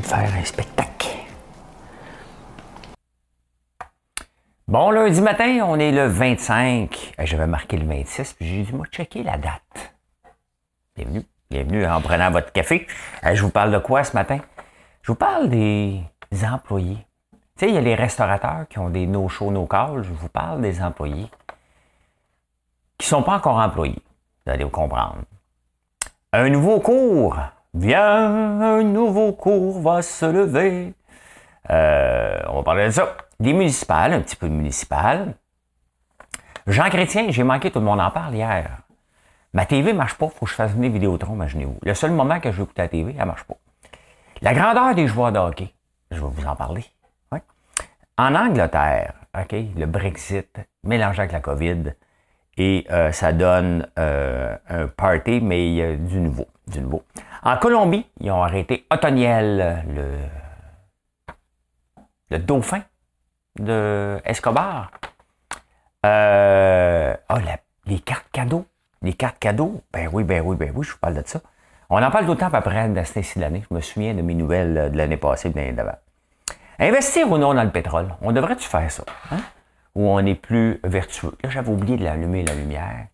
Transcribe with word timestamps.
De 0.00 0.06
faire 0.06 0.32
un 0.34 0.44
spectacle. 0.44 1.08
Bon, 4.66 4.90
lundi 4.90 5.20
matin, 5.20 5.60
on 5.64 5.78
est 5.78 5.92
le 5.92 6.06
25. 6.06 7.14
J'avais 7.20 7.46
marqué 7.46 7.76
le 7.76 7.86
26, 7.86 8.32
puis 8.32 8.46
j'ai 8.48 8.62
dit, 8.62 8.72
moi, 8.72 8.86
checker 8.90 9.22
la 9.22 9.36
date. 9.36 9.94
Bienvenue. 10.96 11.22
Bienvenue 11.50 11.86
en 11.86 12.00
prenant 12.00 12.30
votre 12.30 12.50
café. 12.50 12.86
Je 13.22 13.42
vous 13.42 13.50
parle 13.50 13.70
de 13.70 13.78
quoi 13.78 14.02
ce 14.02 14.14
matin? 14.14 14.40
Je 15.02 15.12
vous 15.12 15.16
parle 15.16 15.48
des 15.48 16.02
employés. 16.50 17.06
Tu 17.56 17.66
sais, 17.66 17.68
il 17.68 17.74
y 17.74 17.78
a 17.78 17.82
les 17.82 17.94
restaurateurs 17.94 18.66
qui 18.68 18.78
ont 18.78 18.88
des 18.88 19.06
no-show, 19.06 19.52
no-call. 19.52 20.02
Je 20.02 20.10
vous 20.10 20.28
parle 20.28 20.60
des 20.62 20.82
employés 20.82 21.30
qui 22.98 23.06
ne 23.06 23.08
sont 23.08 23.22
pas 23.22 23.36
encore 23.36 23.58
employés. 23.58 24.02
Vous 24.44 24.52
allez 24.52 24.64
vous 24.64 24.70
comprendre. 24.70 25.18
Un 26.32 26.48
nouveau 26.48 26.80
cours 26.80 27.38
Viens, 27.74 28.60
un 28.60 28.84
nouveau 28.84 29.32
cours 29.32 29.80
va 29.80 30.00
se 30.00 30.26
lever. 30.26 30.94
Euh, 31.70 32.40
on 32.48 32.56
va 32.58 32.62
parler 32.62 32.86
de 32.86 32.90
ça. 32.90 33.16
Des 33.40 33.52
municipales, 33.52 34.12
un 34.12 34.20
petit 34.20 34.36
peu 34.36 34.48
de 34.48 34.54
municipales. 34.54 35.34
Jean 36.68 36.88
Chrétien, 36.88 37.26
j'ai 37.30 37.42
manqué, 37.42 37.72
tout 37.72 37.80
le 37.80 37.84
monde 37.84 38.00
en 38.00 38.12
parle 38.12 38.34
hier. 38.34 38.78
Ma 39.52 39.66
TV 39.66 39.92
ne 39.92 39.98
marche 39.98 40.14
pas, 40.14 40.28
faut 40.28 40.46
que 40.46 40.50
je 40.50 40.56
fasse 40.56 40.72
venir 40.72 40.92
Vidéotron, 40.92 41.34
imaginez-vous. 41.34 41.78
Le 41.82 41.94
seul 41.94 42.12
moment 42.12 42.38
que 42.38 42.52
je 42.52 42.58
vais 42.58 42.62
écouter 42.62 42.82
la 42.82 42.88
TV, 42.88 43.16
elle 43.18 43.26
marche 43.26 43.44
pas. 43.44 43.56
La 44.40 44.54
grandeur 44.54 44.94
des 44.94 45.08
joueurs 45.08 45.32
de 45.32 45.38
hockey, 45.38 45.74
je 46.12 46.20
vais 46.20 46.30
vous 46.30 46.46
en 46.46 46.54
parler. 46.56 46.84
En 48.16 48.36
Angleterre, 48.36 49.14
OK, 49.36 49.56
le 49.76 49.86
Brexit, 49.86 50.60
mélangé 50.84 51.22
avec 51.22 51.32
la 51.32 51.40
COVID, 51.40 51.94
et 52.56 52.86
euh, 52.90 53.12
ça 53.12 53.32
donne 53.32 53.88
euh, 53.98 54.56
un 54.68 54.86
party, 54.86 55.40
mais 55.40 55.82
a 55.82 55.96
du 55.96 56.20
nouveau, 56.20 56.46
du 56.66 56.80
nouveau. 56.80 57.02
En 57.42 57.56
Colombie, 57.56 58.06
ils 58.20 58.30
ont 58.30 58.42
arrêté 58.42 58.86
Otoniel, 58.90 59.84
le, 59.88 60.16
le 62.30 62.38
dauphin 62.38 62.82
de 63.58 64.20
Escobar. 64.24 64.90
Euh, 66.06 67.14
oh, 67.30 67.36
les 67.86 67.98
cartes 68.00 68.26
cadeaux. 68.32 68.66
Les 69.02 69.12
cartes 69.12 69.38
cadeaux. 69.38 69.82
Ben 69.92 70.08
oui, 70.12 70.24
ben 70.24 70.42
oui, 70.44 70.56
ben 70.56 70.72
oui, 70.74 70.84
je 70.84 70.92
vous 70.92 70.98
parle 70.98 71.14
de 71.14 71.22
ça. 71.26 71.40
On 71.90 72.02
en 72.02 72.10
parle 72.10 72.26
d'autant 72.26 72.46
à 72.46 72.50
peu 72.50 72.70
près 72.70 72.88
de 72.88 73.04
cette 73.04 73.36
l'année. 73.36 73.62
Je 73.68 73.74
me 73.74 73.80
souviens 73.80 74.14
de 74.14 74.22
mes 74.22 74.34
nouvelles 74.34 74.90
de 74.90 74.96
l'année 74.96 75.16
passée, 75.16 75.50
de 75.50 75.56
l'année 75.56 75.72
d'avant. 75.72 75.96
Investir 76.78 77.30
ou 77.30 77.38
non 77.38 77.54
dans 77.54 77.62
le 77.62 77.70
pétrole, 77.70 78.08
on 78.20 78.32
devrait-tu 78.32 78.66
faire 78.66 78.90
ça? 78.90 79.04
Hein? 79.30 79.38
Ou 79.94 80.08
on 80.08 80.18
est 80.26 80.34
plus 80.34 80.80
vertueux? 80.82 81.36
Là, 81.42 81.50
j'avais 81.50 81.70
oublié 81.70 81.96
de 81.96 82.04
l'allumer 82.04 82.44
la 82.44 82.54
lumière. 82.54 83.06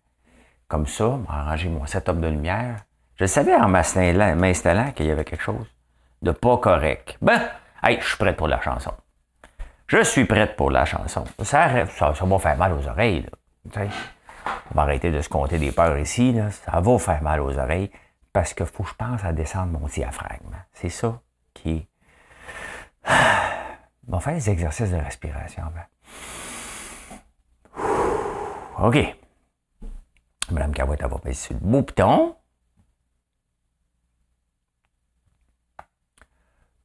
Comme 0.67 0.87
ça, 0.87 1.19
arranger 1.27 1.69
mon 1.69 1.85
setup 1.85 2.19
de 2.19 2.27
lumière. 2.27 2.77
Je 3.15 3.25
savais 3.25 3.55
en 3.55 3.67
m'installant 3.67 4.91
qu'il 4.91 5.05
y 5.05 5.11
avait 5.11 5.25
quelque 5.25 5.43
chose 5.43 5.67
de 6.21 6.31
pas 6.31 6.57
correct. 6.57 7.17
Ben, 7.21 7.41
hey, 7.83 7.99
je 7.99 8.07
suis 8.07 8.17
prête 8.17 8.37
pour 8.37 8.47
la 8.47 8.61
chanson. 8.61 8.91
Je 9.87 10.03
suis 10.03 10.25
prête 10.25 10.55
pour 10.55 10.71
la 10.71 10.85
chanson. 10.85 11.25
Ça, 11.43 11.85
ça, 11.87 12.11
va 12.11 12.39
faire 12.39 12.57
mal 12.57 12.73
aux 12.73 12.87
oreilles. 12.87 13.25
On 13.75 14.75
va 14.75 14.83
arrêter 14.83 15.11
de 15.11 15.21
se 15.21 15.29
compter 15.29 15.57
des 15.57 15.71
peurs 15.71 15.97
ici. 15.97 16.35
Ça 16.65 16.79
va 16.79 16.97
faire 16.97 17.21
mal 17.21 17.41
aux 17.41 17.57
oreilles 17.57 17.91
parce 18.31 18.53
qu'il 18.53 18.65
faut 18.65 18.83
que 18.83 18.89
je 18.89 18.95
pense 18.95 19.23
à 19.23 19.33
descendre 19.33 19.77
mon 19.79 19.87
diaphragme. 19.87 20.55
C'est 20.73 20.89
ça 20.89 21.19
qui. 21.53 21.87
On 24.07 24.13
va 24.13 24.19
faire 24.19 24.35
des 24.35 24.49
exercices 24.49 24.91
de 24.91 24.97
respiration. 24.97 25.63
OK. 28.83 28.97
Madame 30.49 30.73
Cavouette, 30.73 31.03
va 31.03 31.19
passer 31.19 31.53
sur 31.53 31.55
le. 31.61 32.35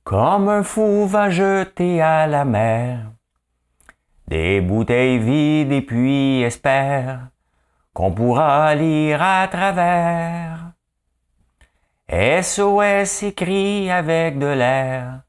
Comme 0.05 0.49
un 0.51 0.63
fou 0.63 1.07
va 1.07 1.31
jeter 1.31 2.03
à 2.03 2.27
la 2.27 2.45
mer 2.45 3.13
des 4.29 4.61
bouteilles 4.61 5.19
vides 5.19 5.73
et 5.73 5.81
puis 5.81 6.43
espère 6.43 7.29
qu'on 7.95 8.13
pourra 8.13 8.75
lire 8.75 9.23
à 9.23 9.49
travers. 9.49 10.73
SOS 12.11 13.23
écrit 13.23 13.91
avec 13.91 14.39
de 14.39 14.47
l'air 14.47 15.23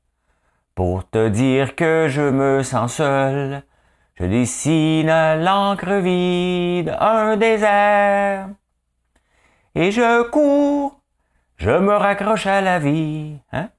pour 0.76 1.10
te 1.10 1.30
dire 1.30 1.76
que 1.76 2.08
je 2.10 2.30
me 2.30 2.62
sens 2.62 2.96
seul. 2.96 3.64
Je 4.20 4.26
dessine 4.26 5.10
à 5.10 5.36
l'encre 5.36 5.94
vide 6.02 6.96
un 7.00 7.38
désert. 7.38 8.50
Et 9.76 9.92
je 9.92 10.24
cours, 10.30 11.00
je 11.58 11.70
me 11.70 11.94
raccroche 11.94 12.48
à 12.48 12.62
la 12.62 12.80
vie. 12.80 13.38
Hein? 13.52 13.70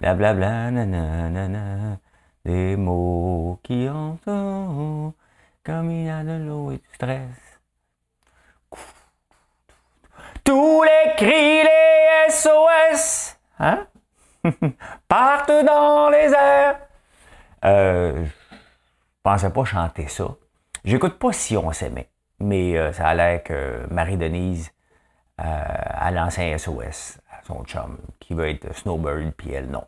Blablabla, 0.00 0.70
nanana, 0.70 1.98
des 2.46 2.76
mots 2.76 3.60
qui 3.62 3.86
entendent 3.90 5.12
comme 5.62 5.90
il 5.90 6.06
y 6.06 6.10
a 6.10 6.24
de 6.24 6.42
l'eau 6.42 6.70
et 6.70 6.78
du 6.78 6.88
stress. 6.94 7.60
Tous 10.42 10.82
les 10.84 11.12
cris, 11.16 11.62
les 11.64 12.30
SOS, 12.30 13.36
hein? 13.58 13.86
partent 15.08 15.64
dans 15.66 16.08
les 16.08 16.32
airs. 16.32 16.78
Euh, 17.64 18.24
pensais 19.30 19.50
pas 19.50 19.64
chanter 19.64 20.08
ça. 20.08 20.36
J'écoute 20.84 21.18
pas 21.18 21.32
si 21.32 21.56
on 21.56 21.72
s'aimait, 21.72 22.08
mais 22.38 22.78
euh, 22.78 22.92
ça 22.92 23.08
a 23.08 23.14
l'air 23.14 23.42
que 23.42 23.86
Marie-Denise 23.90 24.72
euh, 25.40 25.44
a 25.44 26.10
lancé 26.12 26.52
un 26.52 26.58
SOS 26.58 27.18
son 27.46 27.64
chum, 27.64 27.98
qui 28.18 28.34
va 28.34 28.48
être 28.48 28.74
Snowbird, 28.74 29.32
puis 29.36 29.52
elle, 29.52 29.70
non. 29.70 29.84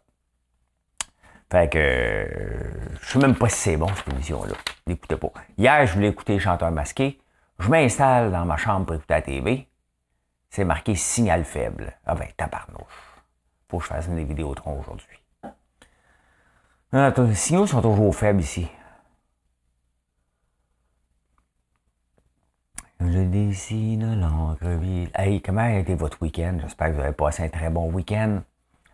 Fait 1.50 1.70
que 1.70 1.78
euh, 1.78 2.70
je 3.00 3.12
sais 3.12 3.18
même 3.18 3.34
pas 3.34 3.48
si 3.48 3.56
c'est 3.56 3.76
bon 3.76 3.88
cette 3.94 4.12
émission-là. 4.12 4.54
N'écoutez 4.86 5.16
pas. 5.16 5.32
Hier, 5.56 5.86
je 5.86 5.94
voulais 5.94 6.08
écouter 6.08 6.38
Chanteur 6.38 6.70
masqué. 6.70 7.18
Je 7.58 7.68
m'installe 7.68 8.30
dans 8.30 8.44
ma 8.44 8.56
chambre 8.56 8.86
pour 8.86 8.96
écouter 8.96 9.14
la 9.14 9.22
TV. 9.22 9.68
C'est 10.50 10.64
marqué 10.64 10.94
signal 10.94 11.44
faible. 11.44 11.92
Ah 12.06 12.14
ben, 12.14 12.28
tabarnouche. 12.36 12.82
Faut 13.68 13.78
que 13.78 13.84
je 13.84 13.88
fasse 13.88 14.08
des 14.08 14.24
vidéos 14.24 14.54
tronc 14.54 14.78
aujourd'hui. 14.78 15.18
Ah, 16.92 17.12
les 17.16 17.34
signaux 17.34 17.66
sont 17.66 17.82
toujours 17.82 18.14
faibles 18.14 18.40
ici. 18.40 18.68
Je 23.10 23.20
dessine 23.20 24.20
l'encre 24.20 24.66
Hey, 25.14 25.40
comment 25.40 25.62
a 25.62 25.78
été 25.78 25.94
votre 25.94 26.20
week-end? 26.20 26.58
J'espère 26.60 26.88
que 26.88 26.92
vous 26.94 27.00
avez 27.00 27.12
passé 27.12 27.42
un 27.42 27.48
très 27.48 27.70
bon 27.70 27.90
week-end. 27.90 28.42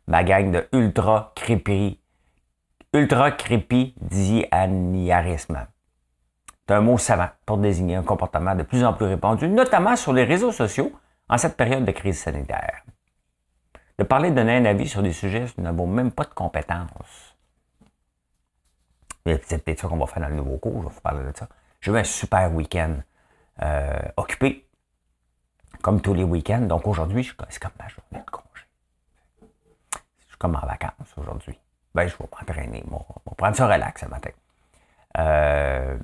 Ma 0.07 0.23
gang 0.23 0.53
de 0.53 0.69
ultra 0.73 1.33
creepy, 1.35 1.99
ultra 2.93 3.33
creepy 3.33 3.95
dianiarisme. 4.01 5.67
C'est 6.69 6.75
un 6.75 6.81
mot 6.81 6.97
savant 6.97 7.29
pour 7.45 7.59
désigner 7.59 7.97
un 7.97 8.05
comportement 8.05 8.55
de 8.55 8.63
plus 8.63 8.85
en 8.85 8.93
plus 8.93 9.07
répandu, 9.07 9.49
notamment 9.49 9.97
sur 9.97 10.13
les 10.13 10.25
réseaux 10.25 10.53
sociaux 10.53 10.93
en 11.29 11.37
cette 11.37 11.57
période 11.57 11.85
de 11.85 11.93
crise 11.93 12.21
sanitaire. 12.21 12.85
De 13.99 14.05
parler 14.05 14.31
de 14.31 14.37
donner 14.37 14.59
un 14.59 14.65
avis 14.65 14.89
sur 14.89 15.03
des 15.03 15.13
sujets, 15.13 15.47
nous 15.59 15.65
n'avons 15.65 15.89
même 15.89 16.13
pas 16.13 16.25
de 16.25 16.35
compétences. 16.35 17.37
C'est 19.27 19.65
peut-être 19.65 19.81
ça 19.81 19.89
qu'on 19.89 19.97
va 19.97 20.07
faire 20.07 20.23
dans 20.23 20.29
le 20.29 20.37
nouveau 20.37 20.59
cours, 20.59 20.83
je 20.83 20.89
vais 20.89 20.95
vous 20.95 21.01
parler 21.01 21.33
de 21.33 21.37
ça. 21.37 21.49
J'ai 21.81 21.91
eu 21.91 21.97
un 21.97 22.05
super 22.05 22.55
week-end. 22.55 22.99
Euh, 23.63 24.01
occupé, 24.17 24.69
comme 25.83 26.01
tous 26.01 26.15
les 26.15 26.25
week-ends. 26.25 26.63
Donc 26.63 26.87
aujourd'hui, 26.87 27.31
c'est 27.49 27.63
comme 27.63 27.73
ma 27.79 27.89
journée 27.89 28.25
de 28.25 28.31
congé. 28.31 28.65
Je 30.19 30.27
suis 30.29 30.39
comme 30.39 30.57
en 30.57 30.67
vacances 30.67 31.15
aujourd'hui. 31.17 31.59
Ben, 31.95 32.09
je 32.09 32.17
vais 32.17 32.25
m'entraîner. 32.25 32.83
Je 32.85 32.91
vais 32.91 33.37
prendre 33.37 33.57
ça 33.57 33.69
relax 33.69 34.01
ce 34.01 34.07
matin. 34.07 34.31
Euh, 35.19 35.97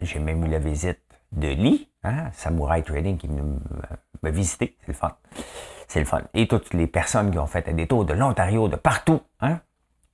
j'ai 0.00 0.18
même 0.18 0.44
eu 0.44 0.48
la 0.48 0.58
visite 0.58 1.00
de 1.30 1.48
Lee, 1.48 1.88
hein, 2.02 2.30
Samurai 2.32 2.82
Trading, 2.82 3.16
qui 3.16 3.26
est 3.26 3.30
venu 3.30 3.42
me, 4.22 4.30
visiter. 4.30 4.76
C'est 4.80 4.88
le 4.88 4.94
fun. 4.94 5.16
C'est 5.86 6.00
le 6.00 6.06
fun. 6.06 6.22
Et 6.34 6.48
toutes 6.48 6.74
les 6.74 6.88
personnes 6.88 7.30
qui 7.30 7.38
ont 7.38 7.46
fait 7.46 7.72
des 7.72 7.86
tours 7.86 8.04
de 8.04 8.14
l'Ontario, 8.14 8.68
de 8.68 8.76
partout, 8.76 9.20
hein, 9.40 9.60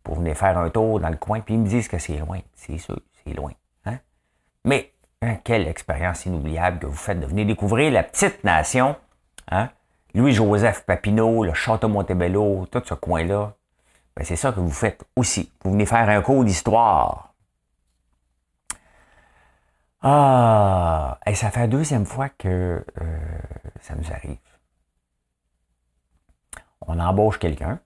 pour 0.03 0.17
venir 0.17 0.37
faire 0.37 0.59
un 0.59 0.69
tour 0.69 1.01
dans 1.01 1.09
le 1.09 1.17
coin, 1.17 1.41
puis 1.41 1.55
ils 1.55 1.61
me 1.61 1.69
disent 1.69 1.89
que 1.89 1.99
c'est 1.99 2.19
loin. 2.19 2.41
C'est 2.55 2.79
sûr, 2.79 3.01
c'est 3.25 3.33
loin. 3.33 3.53
Hein. 3.87 3.99
Mais 4.65 4.93
Hein, 5.21 5.37
quelle 5.43 5.67
expérience 5.67 6.27
inoubliable 6.27 6.79
que 6.79 6.87
vous 6.87 6.95
faites 6.95 7.19
de 7.19 7.27
venir 7.27 7.45
découvrir 7.45 7.91
la 7.91 8.05
petite 8.05 8.45
nation 8.45 8.97
hein, 9.51 9.69
Louis-Joseph 10.15 10.85
Papineau, 10.85 11.45
le 11.45 11.55
Château 11.55 11.89
Montebello, 11.89 12.67
tout 12.71 12.83
ce 12.85 12.95
coin-là, 12.95 13.53
ben 14.17 14.25
c'est 14.25 14.37
ça 14.37 14.53
que 14.53 14.61
vous 14.61 14.71
faites 14.71 15.05
aussi. 15.17 15.53
Vous 15.65 15.73
venez 15.73 15.87
faire 15.87 16.09
un 16.09 16.23
cours 16.23 16.45
d'histoire. 16.45 17.35
Ah, 20.03 21.19
et 21.27 21.35
ça 21.35 21.51
fait 21.51 21.61
la 21.61 21.67
deuxième 21.67 22.07
fois 22.07 22.29
que 22.29 22.85
euh, 23.01 23.19
ça 23.81 23.97
nous 23.97 24.13
arrive. 24.13 24.39
On 26.81 27.01
embauche 27.01 27.41
quelqu'un, 27.41 27.81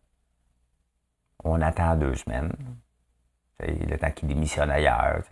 on 1.43 1.62
attend 1.62 1.96
deux 1.96 2.14
semaines, 2.14 2.52
le 3.58 3.96
temps 3.96 4.11
qu'il 4.11 4.29
démissionne 4.29 4.70
ailleurs, 4.70 5.23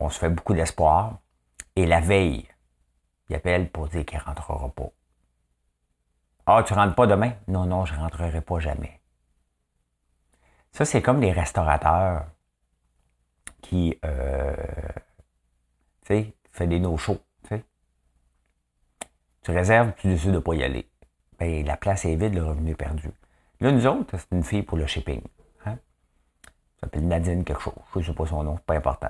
on 0.00 0.08
se 0.08 0.18
fait 0.18 0.30
beaucoup 0.30 0.54
d'espoir, 0.54 1.18
et 1.76 1.86
la 1.86 2.00
veille, 2.00 2.48
il 3.28 3.36
appelle 3.36 3.70
pour 3.70 3.88
dire 3.88 4.04
qu'il 4.04 4.18
ne 4.18 4.24
rentrera 4.24 4.68
pas. 4.70 4.90
Ah, 6.46 6.62
tu 6.66 6.72
rentres 6.72 6.94
pas 6.94 7.06
demain? 7.06 7.32
Non, 7.46 7.66
non, 7.66 7.84
je 7.84 7.94
ne 7.94 7.98
rentrerai 7.98 8.40
pas 8.40 8.58
jamais. 8.58 9.00
Ça, 10.72 10.84
c'est 10.84 11.02
comme 11.02 11.20
les 11.20 11.32
restaurateurs 11.32 12.26
qui, 13.60 13.98
euh, 14.04 14.54
tu 16.02 16.06
sais, 16.06 16.34
font 16.52 16.66
des 16.66 16.80
no-shows, 16.80 17.20
tu 17.42 17.48
sais. 17.48 17.64
Tu 19.42 19.50
réserves, 19.50 19.92
tu 19.98 20.08
décides 20.08 20.30
de 20.30 20.36
ne 20.36 20.40
pas 20.40 20.54
y 20.54 20.64
aller. 20.64 20.88
Ben, 21.38 21.64
la 21.66 21.76
place 21.76 22.04
est 22.04 22.16
vide, 22.16 22.34
le 22.34 22.44
revenu 22.44 22.70
est 22.70 22.76
perdu. 22.76 23.10
Là, 23.60 23.72
nous 23.72 23.86
autres, 23.86 24.16
c'est 24.16 24.32
une 24.32 24.44
fille 24.44 24.62
pour 24.62 24.78
le 24.78 24.86
shipping. 24.86 25.22
Hein? 25.66 25.78
Ça 26.44 26.80
s'appelle 26.82 27.06
Nadine 27.06 27.44
quelque 27.44 27.60
chose. 27.60 27.74
Je 27.94 27.98
ne 27.98 28.04
sais 28.04 28.12
pas 28.14 28.26
son 28.26 28.42
nom, 28.42 28.56
c'est 28.56 28.64
pas 28.64 28.76
important. 28.76 29.08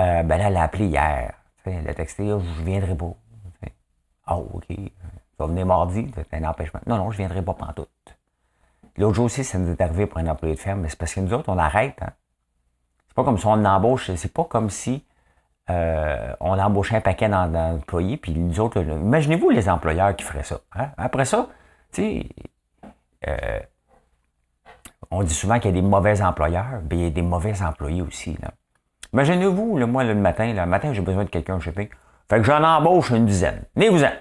Euh, 0.00 0.22
ben 0.22 0.36
là, 0.38 0.48
elle 0.48 0.56
a 0.56 0.62
appelé 0.62 0.86
hier. 0.86 1.32
Elle 1.64 1.88
a 1.88 1.94
texté, 1.94 2.26
je 2.26 2.34
ne 2.34 2.64
viendrai 2.64 2.94
pas. 2.94 3.14
Ah, 4.26 4.36
oh, 4.38 4.48
OK. 4.54 4.66
Tu 4.68 4.92
vas 5.38 5.46
venir 5.46 5.66
mardi, 5.66 6.10
c'est 6.14 6.34
un 6.34 6.44
empêchement. 6.48 6.80
Non, 6.86 6.96
non, 6.96 7.10
je 7.10 7.22
ne 7.22 7.28
viendrai 7.28 7.42
pas 7.42 7.56
tout. 7.74 7.86
L'autre 8.96 9.14
jour 9.14 9.26
aussi, 9.26 9.44
ça 9.44 9.58
nous 9.58 9.70
est 9.70 9.80
arrivé 9.80 10.06
pour 10.06 10.18
un 10.18 10.26
employé 10.26 10.54
de 10.54 10.60
ferme, 10.60 10.80
mais 10.80 10.88
c'est 10.88 10.98
parce 10.98 11.14
que 11.14 11.20
nous 11.20 11.32
autres, 11.32 11.48
on 11.48 11.58
arrête. 11.58 11.96
Hein. 12.00 12.12
C'est 13.08 13.14
pas 13.14 13.24
comme 13.24 13.38
si 13.38 13.46
on 13.46 13.64
embauche, 13.64 14.10
c'est 14.14 14.32
pas 14.32 14.44
comme 14.44 14.70
si 14.70 15.04
euh, 15.68 16.34
on 16.40 16.58
embauchait 16.58 16.96
un 16.96 17.00
paquet 17.00 17.28
d'employés, 17.28 18.16
puis 18.16 18.32
nous 18.32 18.60
autres, 18.60 18.80
imaginez-vous 18.80 19.50
les 19.50 19.68
employeurs 19.68 20.14
qui 20.16 20.24
feraient 20.24 20.44
ça. 20.44 20.60
Hein. 20.74 20.90
Après 20.96 21.24
ça, 21.24 21.48
tu 21.92 22.02
sais, 22.02 22.28
euh, 23.28 23.60
on 25.10 25.22
dit 25.22 25.34
souvent 25.34 25.58
qu'il 25.58 25.74
y 25.74 25.78
a 25.78 25.80
des 25.80 25.86
mauvais 25.86 26.22
employeurs, 26.22 26.80
mais 26.88 26.96
il 26.96 27.02
y 27.02 27.06
a 27.06 27.10
des 27.10 27.22
mauvais 27.22 27.60
employés 27.62 28.02
aussi. 28.02 28.36
Imaginez-vous, 29.16 29.78
le 29.78 29.86
moi, 29.86 30.04
le 30.04 30.14
matin, 30.14 30.52
le 30.52 30.66
matin, 30.66 30.92
j'ai 30.92 31.00
besoin 31.00 31.24
de 31.24 31.30
quelqu'un 31.30 31.56
au 31.56 31.60
shipping. 31.60 31.88
Fait 32.28 32.36
que 32.36 32.42
j'en 32.42 32.62
embauche 32.62 33.08
une 33.12 33.24
dizaine. 33.24 33.64
Venez-vous-en. 33.74 34.12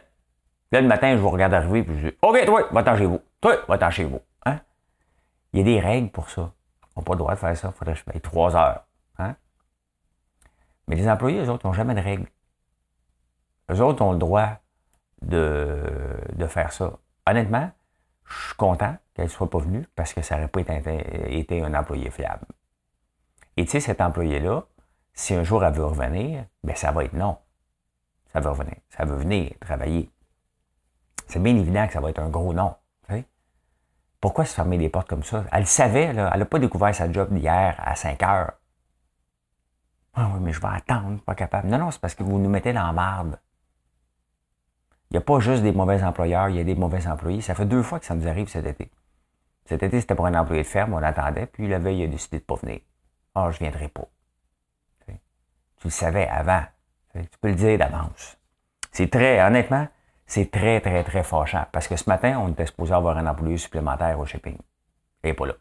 Là, 0.72 0.80
le 0.80 0.88
matin, 0.88 1.18
je 1.18 1.22
vous 1.22 1.30
regarde 1.30 1.54
arriver, 1.54 1.84
puis 1.84 2.00
je 2.00 2.08
dis 2.08 2.16
OK, 2.22 2.46
toi, 2.46 2.70
va-t'en 2.72 2.96
chez 2.96 3.06
vous. 3.06 3.20
Toi, 3.42 3.58
va-t'en 3.68 3.92
chez 3.92 4.06
vous. 4.06 4.22
Hein? 4.46 4.62
Il 5.52 5.60
y 5.60 5.62
a 5.64 5.66
des 5.66 5.82
règles 5.82 6.12
pour 6.12 6.30
ça. 6.30 6.54
On 6.96 7.02
n'a 7.02 7.04
pas 7.04 7.12
le 7.12 7.18
droit 7.18 7.34
de 7.34 7.40
faire 7.40 7.58
ça. 7.58 7.74
Il 7.74 7.78
faudrait 7.78 7.94
que 7.94 8.00
je 8.00 8.06
paye 8.06 8.22
trois 8.22 8.56
heures. 8.56 8.86
Hein? 9.18 9.36
Mais 10.88 10.96
les 10.96 11.10
employés, 11.10 11.44
eux 11.44 11.50
autres, 11.50 11.68
n'ont 11.68 11.74
jamais 11.74 11.94
de 11.94 12.00
règles. 12.00 12.28
Eux 13.74 13.82
autres 13.82 14.02
ont 14.02 14.14
le 14.14 14.18
droit 14.18 14.62
de, 15.22 15.84
de 16.38 16.48
faire 16.48 16.72
ça. 16.72 16.94
Honnêtement, 17.28 17.70
je 18.24 18.46
suis 18.48 18.56
content 18.56 18.96
qu'elle 19.14 19.26
ne 19.26 19.30
soit 19.30 19.50
pas 19.50 19.60
venue 19.60 19.86
parce 19.94 20.14
que 20.14 20.22
ça 20.22 20.36
n'aurait 20.36 20.48
pas 20.48 20.62
été, 20.62 21.38
été, 21.38 21.62
un 21.62 21.74
employé 21.74 22.10
fiable. 22.12 22.46
Et 23.58 23.66
tu 23.66 23.72
sais, 23.72 23.82
cet 23.82 24.00
employé-là, 24.00 24.64
si 25.16 25.34
un 25.34 25.44
jour 25.44 25.64
elle 25.66 25.74
veut 25.74 25.86
revenir, 25.86 26.46
ben 26.64 26.76
ça 26.76 26.92
va 26.92 27.04
être 27.04 27.14
non. 27.14 27.38
Ça 28.32 28.40
veut 28.40 28.50
revenir. 28.50 28.76
Ça 28.90 29.06
veut 29.06 29.16
venir 29.16 29.54
travailler. 29.60 30.12
C'est 31.28 31.42
bien 31.42 31.56
évident 31.56 31.88
que 31.88 31.94
ça 31.94 32.02
va 32.02 32.10
être 32.10 32.20
un 32.20 32.30
gros 32.30 32.54
non. 32.54 32.76
Pourquoi 34.26 34.46
se 34.46 34.56
fermer 34.56 34.80
les 34.80 34.90
portes 34.90 35.08
comme 35.08 35.22
ça? 35.22 35.46
Elle 35.52 35.68
savait, 35.68 36.12
là, 36.12 36.32
elle 36.34 36.40
n'a 36.40 36.46
pas 36.46 36.58
découvert 36.58 36.96
sa 36.96 37.12
job 37.12 37.32
d'hier 37.32 37.76
à 37.78 37.96
5 37.96 38.24
heures. 38.24 38.54
Ah 40.16 40.32
oui, 40.34 40.40
mais 40.42 40.52
je 40.52 40.60
vais 40.60 40.68
attendre, 40.68 41.22
pas 41.22 41.36
capable. 41.36 41.68
Non, 41.68 41.78
non, 41.78 41.92
c'est 41.92 42.02
parce 42.02 42.16
que 42.16 42.24
vous 42.24 42.40
nous 42.40 42.50
mettez 42.50 42.74
dans 42.74 42.88
la 42.88 42.92
marde. 42.92 43.40
Il 45.12 45.14
n'y 45.14 45.18
a 45.20 45.22
pas 45.22 45.40
juste 45.40 45.62
des 45.62 45.74
mauvais 45.74 46.02
employeurs, 46.04 46.50
il 46.50 46.56
y 46.56 46.60
a 46.60 46.64
des 46.64 46.74
mauvais 46.74 47.06
employés. 47.06 47.42
Ça 47.42 47.54
fait 47.54 47.66
deux 47.66 47.84
fois 47.84 48.00
que 48.00 48.06
ça 48.08 48.16
nous 48.16 48.28
arrive 48.28 48.48
cet 48.48 48.66
été. 48.66 48.90
Cet 49.66 49.84
été, 49.84 50.02
c'était 50.02 50.16
pour 50.16 50.26
un 50.26 50.34
employé 50.34 50.64
de 50.64 50.68
ferme, 50.68 50.96
on 50.96 51.04
attendait, 51.04 51.46
puis 51.46 51.68
la 51.68 51.78
veille, 51.78 52.00
il 52.00 52.06
a 52.06 52.08
décidé 52.08 52.38
de 52.38 52.44
ne 52.44 52.48
pas 52.48 52.56
venir. 52.56 52.80
Ah, 53.36 53.52
je 53.52 53.58
ne 53.58 53.70
viendrai 53.70 53.90
pas. 53.90 54.08
Tu 55.86 55.90
le 55.90 55.92
savais 55.92 56.28
avant. 56.28 56.64
Tu 57.14 57.38
peux 57.40 57.50
le 57.50 57.54
dire 57.54 57.78
d'avance. 57.78 58.40
C'est 58.92 59.12
très, 59.12 59.40
honnêtement, 59.46 59.88
c'est 60.26 60.50
très, 60.50 60.82
très, 60.82 61.04
très 61.04 61.22
fâchant. 61.22 61.64
Parce 61.72 61.88
que 61.88 61.96
ce 61.96 62.10
matin, 62.10 62.40
on 62.40 62.50
était 62.50 62.66
supposé 62.66 62.92
avoir 62.92 63.16
un 63.20 63.28
employé 63.28 63.58
supplémentaire 63.58 64.20
au 64.20 64.26
shipping. 64.26 64.58
Il 65.24 65.28
n'est 65.28 65.34
pas 65.36 65.46
là. 65.46 65.54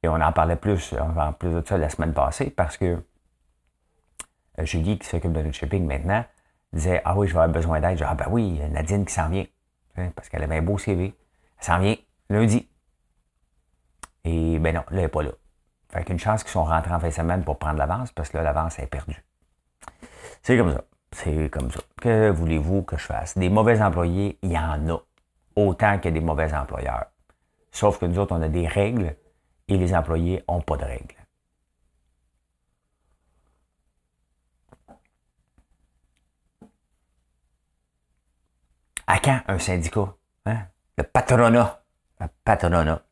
Et 0.00 0.08
on 0.08 0.14
en 0.14 0.30
parlait 0.30 0.54
plus, 0.54 0.94
en 0.94 1.32
plus 1.32 1.50
de 1.50 1.66
ça 1.66 1.76
la 1.76 1.90
semaine 1.90 2.14
passée, 2.14 2.50
parce 2.50 2.76
que 2.76 3.02
euh, 4.60 4.64
Julie, 4.64 4.96
qui 5.00 5.08
s'occupe 5.08 5.32
de 5.32 5.42
notre 5.42 5.56
shipping 5.56 5.84
maintenant, 5.84 6.24
disait 6.72 7.02
Ah 7.04 7.18
oui, 7.18 7.26
je 7.26 7.32
vais 7.32 7.40
avoir 7.40 7.52
besoin 7.52 7.80
d'aide. 7.80 8.00
Ah 8.06 8.14
ben 8.14 8.26
oui, 8.30 8.60
Nadine 8.70 9.04
qui 9.04 9.12
s'en 9.12 9.28
vient. 9.28 9.46
Parce 10.14 10.28
qu'elle 10.28 10.44
avait 10.44 10.58
un 10.58 10.62
beau 10.62 10.78
CV. 10.78 11.06
Elle 11.58 11.64
s'en 11.64 11.80
vient 11.80 11.96
lundi. 12.30 12.68
Et 14.22 14.60
ben 14.60 14.72
non, 14.72 14.82
là, 14.82 14.86
elle 14.92 14.96
n'est 14.98 15.08
pas 15.08 15.24
là. 15.24 15.32
Fait 15.88 16.04
qu'une 16.04 16.18
chance 16.18 16.42
qu'ils 16.42 16.52
sont 16.52 16.64
rentrés 16.64 16.92
en 16.92 17.00
fin 17.00 17.08
de 17.08 17.12
semaine 17.12 17.44
pour 17.44 17.58
prendre 17.58 17.78
l'avance, 17.78 18.12
parce 18.12 18.28
que 18.28 18.36
là, 18.36 18.42
l'avance 18.42 18.78
est 18.78 18.86
perdue. 18.86 19.24
C'est 20.42 20.56
comme 20.58 20.72
ça. 20.72 20.84
C'est 21.12 21.48
comme 21.50 21.70
ça. 21.70 21.80
Que 22.00 22.30
voulez-vous 22.30 22.82
que 22.82 22.96
je 22.96 23.04
fasse? 23.04 23.38
Des 23.38 23.48
mauvais 23.48 23.80
employés, 23.80 24.38
il 24.42 24.52
y 24.52 24.58
en 24.58 24.88
a. 24.88 24.98
Autant 25.56 25.92
a 25.92 25.98
des 25.98 26.20
mauvais 26.20 26.52
employeurs. 26.52 27.06
Sauf 27.70 27.98
que 27.98 28.06
nous 28.06 28.18
autres, 28.18 28.36
on 28.36 28.42
a 28.42 28.48
des 28.48 28.66
règles 28.66 29.16
et 29.68 29.76
les 29.76 29.94
employés 29.94 30.44
n'ont 30.48 30.60
pas 30.60 30.76
de 30.76 30.84
règles. 30.84 31.14
À 39.06 39.18
quand 39.20 39.40
un 39.46 39.58
syndicat? 39.58 40.14
Hein? 40.46 40.66
Le 40.98 41.04
patronat. 41.04 41.80
Le 42.20 42.26
patronat. 42.44 43.02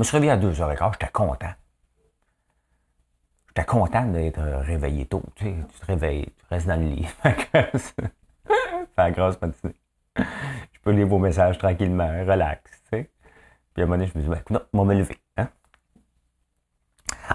Je 0.00 0.02
me 0.02 0.06
suis 0.06 0.16
réveillé 0.16 0.32
à 0.32 0.38
2h15, 0.38 0.92
j'étais 0.92 1.12
content. 1.12 1.50
J'étais 3.48 3.66
content 3.66 4.06
d'être 4.06 4.40
réveillé 4.40 5.04
tôt. 5.04 5.22
Tu, 5.34 5.52
te 5.78 5.84
réveilles, 5.86 6.24
tu 6.24 6.44
restes 6.48 6.66
dans 6.66 6.80
le 6.80 6.86
lit. 6.86 7.04
Fais 7.22 7.68
la 8.96 9.10
grosse 9.10 9.38
matinée. 9.42 9.74
Je 10.16 10.80
peux 10.82 10.92
lire 10.92 11.06
vos 11.06 11.18
messages 11.18 11.58
tranquillement, 11.58 12.08
relax. 12.26 12.62
Tu 12.64 12.96
sais. 12.96 13.10
Puis 13.74 13.82
à 13.82 13.84
un 13.84 13.88
moment 13.88 13.98
donné, 13.98 14.10
je 14.10 14.18
me 14.18 14.24
dis, 14.24 14.30
ben, 14.30 14.40
non, 14.48 14.60
je 14.72 14.78
vais 14.78 14.84
me 14.86 14.94
lever. 14.94 15.18
Hein? 15.36 15.48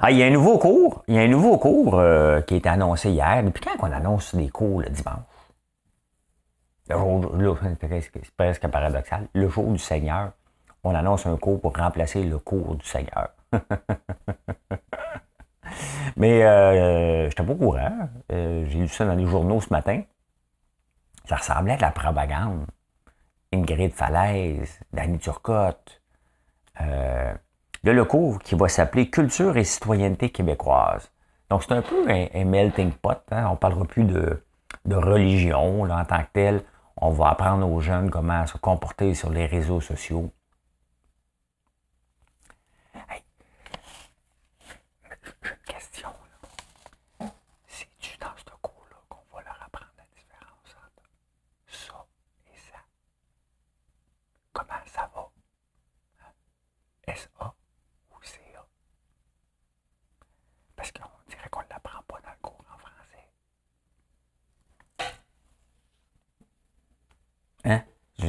Ah, 0.01 0.10
il 0.10 0.17
y 0.17 0.24
a 0.24 0.25
un 0.25 0.31
nouveau 0.31 0.57
cours. 0.57 1.03
Il 1.07 1.13
y 1.13 1.19
a 1.19 1.22
un 1.22 1.27
nouveau 1.27 1.60
cours 1.60 2.00
euh, 2.00 2.41
qui 2.41 2.55
a 2.55 2.57
été 2.57 2.69
annoncé 2.69 3.12
hier. 3.12 3.43
Depuis 3.43 3.63
quand 3.63 3.88
on 3.88 3.91
annonce 3.91 4.34
des 4.34 4.50
cours 4.50 4.81
le 4.81 4.89
dimanche? 4.89 5.19
c'est 6.89 8.36
presque 8.36 8.67
paradoxal. 8.69 9.27
Le 9.36 9.50
jour 9.50 9.72
du 9.72 9.77
Seigneur, 9.77 10.31
on 10.86 10.96
annonce 10.96 11.25
un 11.25 11.36
cours 11.36 11.60
pour 11.60 11.75
remplacer 11.75 12.24
le 12.24 12.38
cours 12.38 12.75
du 12.75 12.86
Seigneur. 12.86 13.30
Mais 16.15 16.44
euh, 16.44 17.24
je 17.24 17.25
n'étais 17.25 17.44
pas 17.44 17.51
au 17.51 17.56
courant. 17.56 18.10
Euh, 18.32 18.65
j'ai 18.70 18.80
lu 18.80 18.88
ça 18.88 19.06
dans 19.06 19.15
les 19.15 19.25
journaux 19.25 19.60
ce 19.60 19.70
matin. 19.72 20.04
Ça 21.25 21.38
ressemblait 21.38 21.74
à 21.74 21.77
de 21.77 21.82
la 21.82 21.92
propagande. 21.92 22.68
Ingrid 23.51 23.94
Falaise, 23.94 24.80
Danny 24.94 25.18
Turcotte. 25.18 26.01
Euh, 26.82 27.34
le 27.84 28.06
cours 28.06 28.39
qui 28.39 28.56
va 28.56 28.68
s'appeler 28.68 29.10
Culture 29.10 29.58
et 29.58 29.63
citoyenneté 29.63 30.30
québécoise. 30.30 31.12
Donc, 31.50 31.63
c'est 31.63 31.74
un 31.74 31.82
peu 31.82 32.08
un, 32.10 32.46
melting 32.46 32.92
pot. 32.92 33.22
Hein. 33.32 33.48
On 33.48 33.51
ne 33.51 33.58
parlera 33.58 33.86
plus 33.86 34.04
de, 34.04 34.39
religion 34.88 35.82
en 35.84 36.06
tant 36.06 36.20
que 36.20 36.30
tel. 36.34 36.62
On 36.98 37.10
va 37.10 37.30
apprendre 37.30 37.70
aux 37.70 37.82
jeunes 37.82 38.10
comment 38.10 38.46
se 38.46 38.58
comporter 38.58 39.13
sur 39.15 39.32
les 39.32 39.46
réseaux 39.46 39.82
sociaux. 39.82 40.32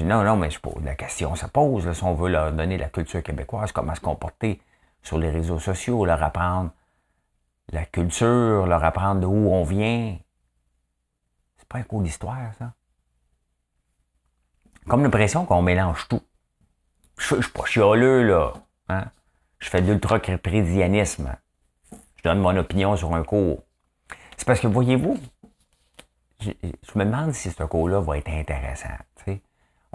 Non, 0.02 0.22
non, 0.24 0.36
mais 0.36 0.50
je 0.50 0.58
la 0.82 0.94
question, 0.94 1.34
ça 1.34 1.48
pose, 1.48 1.92
si 1.92 2.04
on 2.04 2.14
veut 2.14 2.30
leur 2.30 2.52
donner 2.52 2.78
la 2.78 2.88
culture 2.88 3.22
québécoise, 3.22 3.72
comment 3.72 3.94
se 3.94 4.00
comporter 4.00 4.60
sur 5.02 5.18
les 5.18 5.30
réseaux 5.30 5.58
sociaux, 5.58 6.04
leur 6.04 6.22
apprendre 6.22 6.70
la 7.72 7.84
culture, 7.84 8.66
leur 8.66 8.82
apprendre 8.84 9.22
d'où 9.22 9.30
on 9.30 9.64
vient. 9.64 10.16
C'est 11.58 11.68
pas 11.68 11.78
un 11.78 11.82
cours 11.82 12.02
d'histoire, 12.02 12.54
ça. 12.58 12.72
Comme 14.88 15.02
l'impression 15.02 15.44
qu'on 15.44 15.62
mélange 15.62 16.06
tout. 16.08 16.22
Je 17.18 17.34
ne 17.34 17.42
suis 17.42 17.50
pas 17.50 17.64
chialeux, 17.64 18.22
là. 18.22 18.52
Hein? 18.88 19.06
Je 19.58 19.68
fais 19.68 19.82
de 19.82 19.90
l'ultra-crédianisme. 19.90 21.34
Je 22.16 22.22
donne 22.22 22.38
mon 22.38 22.56
opinion 22.56 22.96
sur 22.96 23.14
un 23.14 23.24
cours. 23.24 23.64
C'est 24.36 24.46
parce 24.46 24.60
que, 24.60 24.66
voyez-vous, 24.68 25.18
je, 26.40 26.50
me 26.94 27.04
demande 27.04 27.32
si 27.32 27.50
ce 27.50 27.64
cours-là 27.64 28.00
va 28.00 28.18
être 28.18 28.28
intéressant. 28.28 28.88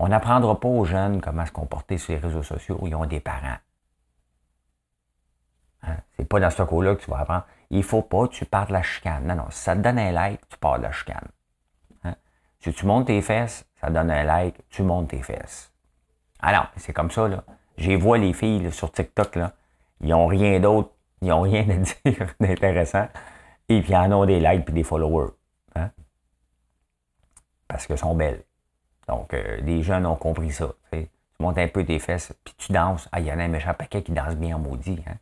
On 0.03 0.08
n'apprendra 0.08 0.60
pas 0.60 0.67
aux 0.67 0.84
jeunes 0.84 1.22
comment 1.22 1.46
se 1.46 1.51
comporter 1.51 2.00
sur 2.00 2.13
les 2.13 2.20
réseaux 2.20 2.41
sociaux 2.41 2.75
où 2.81 2.88
ils 2.88 2.96
ont 2.96 3.05
des 3.05 3.20
parents. 3.20 3.60
Hein? 5.84 5.98
C'est 6.17 6.25
pas 6.25 6.39
dans 6.39 6.50
ce 6.50 6.63
cours-là 6.63 6.96
que 6.96 7.03
tu 7.03 7.12
vas 7.12 7.20
apprendre. 7.20 7.46
Il 7.70 7.84
faut 7.84 8.01
pas 8.01 8.27
tu 8.27 8.46
parles 8.46 8.70
de 8.70 8.74
la 8.74 8.81
chicane. 8.81 9.27
Non, 9.27 9.36
non. 9.36 9.46
Si 9.51 9.60
ça 9.60 9.75
te 9.75 9.81
donne 9.81 10.00
un 10.00 10.12
like, 10.12 10.41
tu 10.50 10.58
parles 10.58 10.79
de 10.79 10.86
la 10.86 10.91
chicane. 10.91 11.27
Hein? 12.03 12.15
Si 12.62 12.74
tu 12.74 12.88
montes 12.88 13.05
tes 13.05 13.22
fesses, 13.22 13.63
ça 13.79 13.91
donne 13.91 14.10
un 14.10 14.24
like, 14.24 14.67
tu 14.72 14.81
montes 14.81 15.10
tes 15.10 15.22
fesses. 15.22 15.72
Alors, 16.39 16.65
c'est 16.77 16.93
comme 16.93 17.12
ça, 17.12 17.27
là. 17.27 17.43
J'ai 17.77 17.96
vois 17.96 18.17
les 18.17 18.34
filles 18.34 18.72
sur 18.72 18.91
TikTok, 18.91 19.36
là. 19.36 19.53
Ils 20.00 20.10
n'ont 20.10 20.25
rien 20.25 20.60
d'autre, 20.60 20.89
ils 21.22 21.27
n'ont 21.27 21.41
rien 21.41 21.70
à 21.70 21.75
dire 21.75 22.27
d'intéressant. 22.39 23.08
Et 23.70 23.81
puis, 23.81 23.91
ils 23.91 23.96
en 23.96 24.12
ont 24.13 24.25
des 24.25 24.39
likes 24.39 24.67
et 24.67 24.72
des 24.72 24.84
followers. 24.84 25.29
Hein? 25.75 25.91
Parce 27.67 27.86
qu'elles 27.86 28.00
sont 28.00 28.15
belles. 28.15 28.43
Donc, 29.08 29.34
euh, 29.34 29.58
les 29.58 29.84
jeunes 29.84 30.05
ont 30.05 30.15
compris 30.15 30.51
ça. 30.51 30.74
Tu 30.91 31.08
montes 31.39 31.58
un 31.58 31.67
peu 31.67 31.84
tes 31.84 32.00
fesses, 32.00 32.34
puis 32.43 32.53
tu 32.58 32.72
danses. 32.72 33.10
Ah, 33.12 33.20
il 33.20 33.25
y 33.25 33.31
en 33.31 33.39
a 33.39 33.43
un 33.43 33.48
méchant 33.48 33.74
paquet 33.74 34.03
qui 34.03 34.12
danse 34.12 34.36
bien 34.36 34.55
en 34.55 34.60
maudit. 34.60 35.03
Hein? 35.08 35.17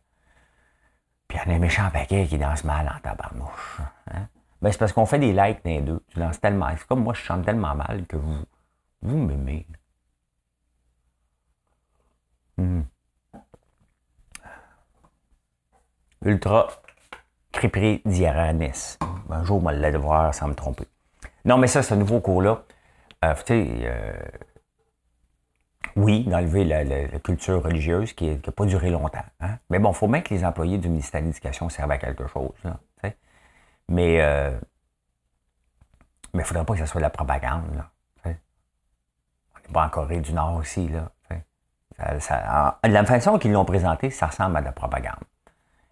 Puis 1.28 1.38
il 1.38 1.46
y 1.46 1.50
en 1.50 1.54
a 1.54 1.56
un 1.56 1.60
méchant 1.60 1.90
paquet 1.90 2.26
qui 2.26 2.38
danse 2.38 2.64
mal 2.64 2.88
en 2.88 3.00
tabarnouche. 3.00 3.80
Hein? 4.12 4.28
Ben, 4.60 4.70
c'est 4.70 4.78
parce 4.78 4.92
qu'on 4.92 5.06
fait 5.06 5.18
des 5.18 5.32
likes 5.32 5.60
les 5.64 5.80
deux. 5.80 6.02
Tu 6.08 6.18
danses 6.18 6.40
tellement. 6.40 6.68
C'est 6.76 6.86
comme 6.86 7.02
moi, 7.02 7.14
je 7.14 7.22
chante 7.22 7.44
tellement 7.44 7.74
mal 7.74 8.06
que 8.06 8.16
vous, 8.16 8.44
vous 9.02 9.16
m'aimez. 9.16 9.66
Hmm. 12.58 12.82
Ultra 16.22 16.68
cripri 17.52 18.02
diaranis. 18.04 18.98
Un 19.30 19.44
jour, 19.44 19.56
on 19.56 19.60
va 19.60 19.72
le 19.72 19.98
voir 19.98 20.34
sans 20.34 20.48
me 20.48 20.54
tromper. 20.54 20.86
Non, 21.44 21.56
mais 21.56 21.66
ça, 21.66 21.82
ce 21.82 21.94
nouveau 21.94 22.20
cours-là, 22.20 22.62
euh, 23.24 23.34
euh, 23.50 24.12
oui, 25.96 26.24
d'enlever 26.24 26.64
la, 26.64 27.18
culture 27.18 27.62
religieuse 27.62 28.12
qui 28.12 28.30
n'a 28.30 28.52
pas 28.52 28.64
duré 28.64 28.90
longtemps. 28.90 29.24
Hein. 29.40 29.58
Mais 29.68 29.78
bon, 29.78 29.90
il 29.90 29.94
faut 29.94 30.08
bien 30.08 30.22
que 30.22 30.32
les 30.32 30.44
employés 30.44 30.78
du 30.78 30.88
ministère 30.88 31.20
de 31.20 31.26
l'Éducation 31.26 31.68
servent 31.68 31.90
à 31.90 31.98
quelque 31.98 32.26
chose. 32.26 32.54
mais 33.88 34.20
euh, 34.20 34.58
il 36.32 36.38
ne 36.38 36.44
faudrait 36.44 36.64
pas 36.64 36.74
que 36.74 36.80
ce 36.80 36.86
soit 36.86 37.00
de 37.00 37.04
la 37.04 37.10
propagande. 37.10 37.84
on 38.24 38.28
n'est 38.28 39.72
pas 39.72 39.84
en 39.84 39.90
Corée 39.90 40.20
du 40.20 40.32
Nord 40.32 40.56
aussi. 40.56 40.88
Là, 40.88 41.10
la 42.82 43.04
façon 43.04 43.38
qu'ils 43.38 43.52
l'ont 43.52 43.64
présenté, 43.64 44.10
ça 44.10 44.28
ressemble 44.28 44.56
à 44.56 44.60
de 44.60 44.66
la 44.66 44.72
propagande. 44.72 45.24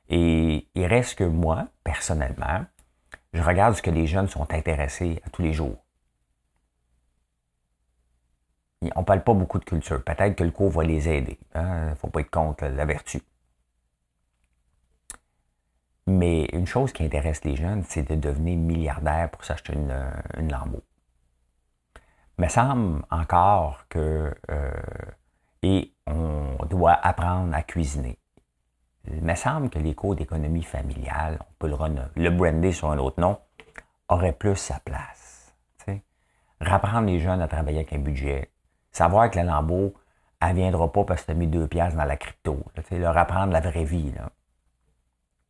Et 0.09 0.67
il 0.75 0.87
reste 0.87 1.19
que 1.19 1.25
moi, 1.25 1.67
personnellement, 1.85 2.65
je 3.35 3.43
regarde 3.43 3.75
ce 3.75 3.83
que 3.83 3.91
les 3.91 4.07
jeunes 4.07 4.29
sont 4.29 4.51
intéressés 4.55 5.21
à 5.27 5.31
tous 5.31 5.43
les 5.43 5.53
jours. 5.53 5.77
On 8.83 9.01
ne 9.01 9.05
parle 9.05 9.25
pas 9.25 9.35
beaucoup 9.35 9.59
de 9.59 9.65
culture. 9.65 10.03
Peut-être 10.05 10.37
que 10.37 10.45
le 10.45 10.51
cours 10.51 10.71
va 10.71 10.85
les 10.85 11.09
aider. 11.09 11.39
Il 11.55 11.59
hein? 11.59 11.91
ne 11.91 11.95
faut 11.95 12.09
pas 12.09 12.21
être 12.21 12.31
contre 12.31 12.65
la 12.67 12.85
vertu. 12.85 13.21
Mais 16.07 16.45
une 16.53 16.67
chose 16.67 16.93
qui 16.93 17.05
intéresse 17.05 17.45
les 17.45 17.57
jeunes, 17.57 17.83
c'est 17.87 18.09
de 18.09 18.15
devenir 18.15 18.57
milliardaire 18.57 19.31
pour 19.31 19.45
s'acheter 19.45 19.75
une, 19.75 19.95
une 20.39 20.51
Lambeau. 20.51 20.83
Il 22.39 22.45
me 22.45 22.49
semble 22.49 23.05
encore 23.11 23.85
que 23.89 24.33
euh, 24.51 24.73
et 25.63 25.93
on 26.07 26.57
doit 26.71 26.93
apprendre 26.93 27.55
à 27.55 27.63
cuisiner. 27.63 28.19
Il 29.11 29.23
me 29.23 29.35
semble 29.35 29.71
que 29.71 29.79
les 29.79 29.95
cours 29.95 30.15
d'économie 30.15 30.63
familiale, 30.63 31.39
on 31.41 31.53
peut 31.59 31.69
le, 31.69 31.77
le 32.15 32.31
brander 32.31 32.73
sur 32.73 32.91
un 32.91 32.99
autre 32.99 33.21
nom, 33.21 33.39
auraient 34.09 34.33
plus 34.33 34.57
sa 34.57 34.81
place. 34.81 35.55
T'sais. 35.79 36.03
Rapprendre 36.61 37.07
les 37.07 37.19
jeunes 37.19 37.43
à 37.43 37.49
travailler 37.49 37.79
avec 37.79 37.93
un 37.93 37.99
budget, 37.99 38.51
Savoir 38.99 39.31
que 39.31 39.37
la 39.37 39.45
lambeau, 39.45 39.95
elle 40.41 40.57
viendra 40.57 40.91
pas 40.91 41.05
parce 41.05 41.21
que 41.21 41.27
tu 41.27 41.31
as 41.31 41.35
mis 41.35 41.47
deux 41.47 41.69
piastres 41.69 41.97
dans 41.97 42.05
la 42.05 42.17
crypto. 42.17 42.65
leur 42.91 43.17
apprendre 43.17 43.53
la 43.53 43.61
vraie 43.61 43.85
vie. 43.85 44.11
Là. 44.11 44.31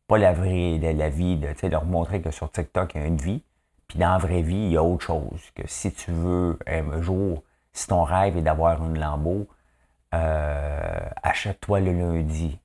Pas 0.05 0.19
la 0.19 0.33
vraie 0.33 0.77
la 0.77 1.09
vie, 1.09 1.35
de, 1.35 1.67
leur 1.67 1.83
montrer 1.85 2.21
que 2.21 2.29
sur 2.29 2.51
TikTok, 2.51 2.93
il 2.93 3.01
y 3.01 3.03
a 3.03 3.07
une 3.07 3.17
vie. 3.17 3.41
Puis 3.87 3.97
dans 3.97 4.11
la 4.11 4.17
vraie 4.19 4.43
vie, 4.43 4.53
il 4.53 4.71
y 4.73 4.77
a 4.77 4.83
autre 4.83 5.03
chose. 5.03 5.41
Que 5.55 5.63
si 5.65 5.91
tu 5.91 6.11
veux, 6.11 6.59
un 6.67 7.01
jour, 7.01 7.41
si 7.73 7.87
ton 7.87 8.03
rêve 8.03 8.37
est 8.37 8.43
d'avoir 8.43 8.85
une 8.85 8.99
lambeau, 8.99 9.47
achète-toi 10.11 11.79
le 11.79 11.93
lundi. 11.93 12.59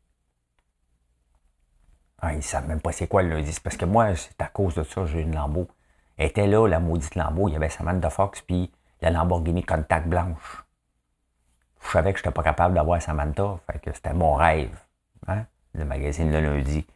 Ah, 2.20 2.34
ils 2.34 2.36
ne 2.36 2.42
savent 2.42 2.68
même 2.68 2.82
pas 2.82 2.92
c'est 2.92 3.08
quoi 3.08 3.22
le 3.22 3.30
lundi. 3.30 3.54
C'est 3.54 3.62
parce 3.62 3.78
que 3.78 3.86
moi, 3.86 4.14
c'est 4.16 4.38
à 4.42 4.48
cause 4.48 4.74
de 4.74 4.82
ça, 4.82 5.06
j'ai 5.06 5.22
une 5.22 5.34
lambeau. 5.34 5.66
Elle 6.18 6.26
était 6.26 6.46
là, 6.46 6.68
la 6.68 6.78
maudite 6.78 7.14
lambeau. 7.14 7.48
Il 7.48 7.52
y 7.52 7.56
avait 7.56 7.70
Samantha 7.70 8.10
Fox, 8.10 8.42
puis 8.42 8.70
la 9.00 9.08
Lamborghini 9.08 9.62
Contact 9.62 10.08
blanche 10.08 10.63
je 11.84 11.90
savais 11.90 12.12
que 12.12 12.18
je 12.18 12.24
n'étais 12.24 12.34
pas 12.34 12.42
capable 12.42 12.74
d'avoir 12.74 13.00
Samantha. 13.00 13.56
Fait 13.70 13.78
que 13.78 13.92
c'était 13.92 14.14
mon 14.14 14.34
rêve. 14.34 14.76
Hein? 15.26 15.44
Le 15.74 15.84
magazine 15.84 16.32
le 16.32 16.40
lundi. 16.40 16.86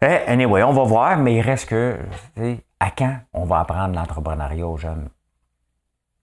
Eh, 0.00 0.06
anyway, 0.26 0.62
on 0.62 0.72
va 0.72 0.82
voir, 0.82 1.16
mais 1.16 1.36
il 1.36 1.40
reste 1.40 1.68
que, 1.68 1.98
à 2.80 2.90
quand 2.90 3.18
on 3.32 3.44
va 3.44 3.60
apprendre 3.60 3.94
l'entrepreneuriat 3.94 4.66
aux 4.66 4.76
jeunes? 4.76 5.08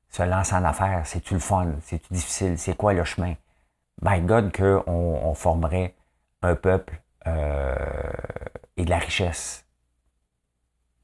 Se 0.09 0.23
lancer 0.23 0.55
en 0.55 0.65
affaires, 0.65 1.01
c'est-tu 1.05 1.35
le 1.35 1.39
fun? 1.39 1.67
C'est-tu 1.81 2.13
difficile? 2.13 2.57
C'est 2.57 2.75
quoi 2.75 2.93
le 2.93 3.03
chemin? 3.03 3.33
My 4.01 4.19
God, 4.21 4.55
qu'on 4.55 4.83
on 4.87 5.33
formerait 5.33 5.95
un 6.41 6.55
peuple 6.55 7.01
euh, 7.27 7.75
et 8.77 8.85
de 8.85 8.89
la 8.89 8.97
richesse. 8.97 9.65